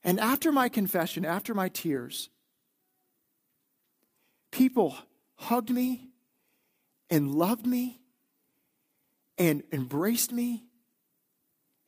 And 0.02 0.18
after 0.18 0.50
my 0.50 0.68
confession, 0.68 1.24
after 1.24 1.54
my 1.54 1.68
tears, 1.68 2.30
people 4.50 4.96
hugged 5.36 5.70
me 5.70 6.08
and 7.10 7.34
loved 7.34 7.66
me 7.66 8.00
and 9.36 9.62
embraced 9.72 10.32
me 10.32 10.64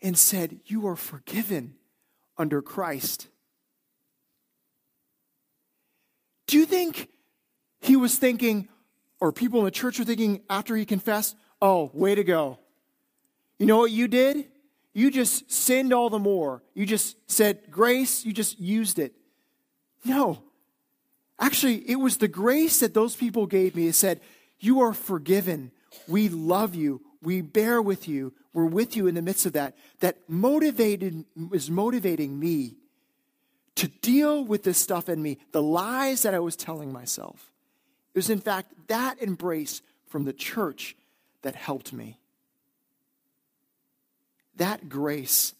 and 0.02 0.18
said, 0.18 0.60
You 0.66 0.86
are 0.88 0.96
forgiven 0.96 1.74
under 2.36 2.60
Christ. 2.60 3.28
Do 6.46 6.58
you 6.58 6.66
think 6.66 7.08
he 7.80 7.96
was 7.96 8.16
thinking, 8.16 8.68
or 9.20 9.32
people 9.32 9.60
in 9.60 9.64
the 9.64 9.70
church 9.70 9.98
were 9.98 10.04
thinking 10.04 10.42
after 10.50 10.76
he 10.76 10.84
confessed, 10.84 11.36
oh, 11.62 11.90
way 11.94 12.14
to 12.14 12.24
go? 12.24 12.58
You 13.62 13.68
know 13.68 13.78
what 13.78 13.92
you 13.92 14.08
did? 14.08 14.46
You 14.92 15.08
just 15.08 15.48
sinned 15.48 15.92
all 15.92 16.10
the 16.10 16.18
more. 16.18 16.64
You 16.74 16.84
just 16.84 17.16
said 17.30 17.70
grace, 17.70 18.24
you 18.24 18.32
just 18.32 18.58
used 18.58 18.98
it. 18.98 19.14
No. 20.04 20.42
Actually, 21.38 21.88
it 21.88 21.94
was 21.94 22.16
the 22.16 22.26
grace 22.26 22.80
that 22.80 22.92
those 22.92 23.14
people 23.14 23.46
gave 23.46 23.76
me. 23.76 23.86
It 23.86 23.94
said, 23.94 24.20
You 24.58 24.80
are 24.80 24.92
forgiven 24.92 25.70
We 26.08 26.28
love 26.28 26.74
you. 26.74 27.02
We 27.22 27.40
bear 27.40 27.80
with 27.80 28.08
you. 28.08 28.32
We're 28.52 28.66
with 28.66 28.96
you 28.96 29.06
in 29.06 29.14
the 29.14 29.22
midst 29.22 29.46
of 29.46 29.52
that. 29.52 29.76
That 30.00 30.18
motivated 30.28 31.24
is 31.52 31.70
motivating 31.70 32.40
me 32.40 32.78
to 33.76 33.86
deal 33.86 34.44
with 34.44 34.64
this 34.64 34.78
stuff 34.78 35.08
in 35.08 35.22
me, 35.22 35.38
the 35.52 35.62
lies 35.62 36.22
that 36.22 36.34
I 36.34 36.40
was 36.40 36.56
telling 36.56 36.92
myself. 36.92 37.52
It 38.12 38.18
was, 38.18 38.28
in 38.28 38.40
fact, 38.40 38.72
that 38.88 39.22
embrace 39.22 39.82
from 40.08 40.24
the 40.24 40.32
church 40.32 40.96
that 41.42 41.54
helped 41.54 41.92
me. 41.92 42.18
That 44.56 44.88
grace, 44.88 45.54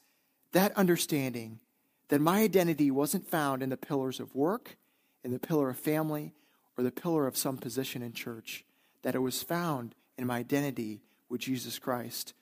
that 0.52 0.76
understanding 0.76 1.60
that 2.08 2.20
my 2.20 2.40
identity 2.40 2.90
wasn't 2.90 3.28
found 3.28 3.62
in 3.62 3.70
the 3.70 3.76
pillars 3.76 4.20
of 4.20 4.34
work, 4.34 4.76
in 5.24 5.32
the 5.32 5.38
pillar 5.38 5.70
of 5.70 5.78
family, 5.78 6.34
or 6.76 6.84
the 6.84 6.90
pillar 6.90 7.26
of 7.26 7.36
some 7.36 7.56
position 7.56 8.02
in 8.02 8.12
church, 8.12 8.64
that 9.02 9.14
it 9.14 9.20
was 9.20 9.42
found 9.42 9.94
in 10.18 10.26
my 10.26 10.38
identity 10.38 11.02
with 11.28 11.40
Jesus 11.40 11.78
Christ, 11.78 12.34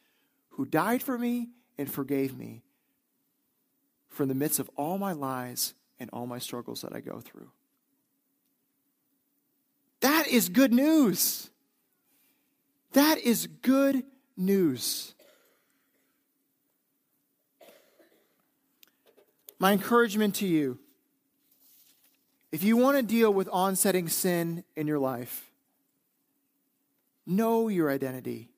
who 0.50 0.64
died 0.64 1.02
for 1.02 1.16
me 1.16 1.50
and 1.78 1.90
forgave 1.90 2.36
me 2.36 2.62
from 4.08 4.28
the 4.28 4.34
midst 4.34 4.58
of 4.58 4.68
all 4.76 4.98
my 4.98 5.12
lies 5.12 5.74
and 5.98 6.10
all 6.12 6.26
my 6.26 6.38
struggles 6.38 6.82
that 6.82 6.94
I 6.94 7.00
go 7.00 7.20
through. 7.20 7.50
That 10.00 10.26
is 10.26 10.48
good 10.48 10.72
news. 10.72 11.50
That 12.92 13.18
is 13.18 13.46
good 13.46 14.02
news. 14.36 15.14
My 19.60 19.72
encouragement 19.72 20.34
to 20.36 20.46
you 20.46 20.80
if 22.50 22.64
you 22.64 22.76
want 22.76 22.96
to 22.96 23.02
deal 23.04 23.32
with 23.32 23.48
besetting 23.48 24.08
sin 24.08 24.64
in 24.74 24.88
your 24.88 24.98
life, 24.98 25.52
know 27.24 27.68
your 27.68 27.88
identity. 27.90 28.48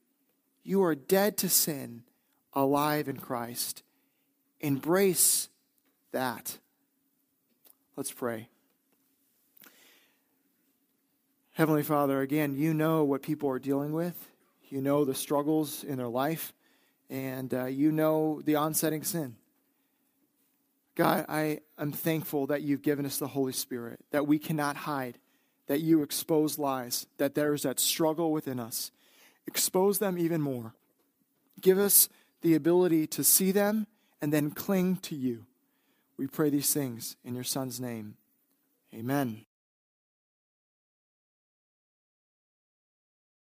You 0.64 0.82
are 0.84 0.94
dead 0.94 1.36
to 1.38 1.50
sin, 1.50 2.04
alive 2.54 3.06
in 3.08 3.18
Christ. 3.18 3.82
Embrace 4.60 5.50
that. 6.12 6.56
Let's 7.96 8.12
pray. 8.12 8.48
Heavenly 11.52 11.82
Father, 11.82 12.22
again, 12.22 12.56
you 12.56 12.72
know 12.72 13.04
what 13.04 13.22
people 13.22 13.50
are 13.50 13.58
dealing 13.58 13.92
with. 13.92 14.30
You 14.70 14.80
know 14.80 15.04
the 15.04 15.14
struggles 15.14 15.84
in 15.84 15.98
their 15.98 16.08
life, 16.08 16.54
and 17.10 17.52
uh, 17.52 17.66
you 17.66 17.92
know 17.92 18.40
the 18.42 18.54
besetting 18.54 19.04
sin. 19.04 19.36
God, 20.94 21.24
I 21.28 21.61
am 21.78 21.92
thankful 21.92 22.46
that 22.48 22.62
you've 22.62 22.83
given 22.83 23.07
us 23.07 23.18
the 23.18 23.28
Holy 23.28 23.52
Spirit, 23.52 24.00
that 24.11 24.26
we 24.26 24.38
cannot 24.38 24.76
hide, 24.76 25.18
that 25.66 25.81
you 25.81 26.02
expose 26.02 26.59
lies, 26.59 27.07
that 27.18 27.35
there 27.35 27.55
is 27.55 27.62
that 27.62 27.81
struggle 27.81 28.31
within 28.33 28.61
us. 28.61 28.90
Expose 29.46 29.98
them 29.98 30.18
even 30.18 30.40
more. 30.40 30.74
Give 31.61 31.78
us 31.78 32.09
the 32.42 32.55
ability 32.55 33.07
to 33.09 33.24
see 33.24 33.52
them 33.52 33.87
and 34.20 34.33
then 34.33 34.50
cling 34.50 34.96
to 34.96 35.14
you. 35.14 35.46
We 36.16 36.26
pray 36.26 36.50
these 36.50 36.72
things 36.72 37.16
in 37.24 37.35
your 37.35 37.44
Son's 37.44 37.81
name. 37.81 38.16
Amen. 38.94 39.46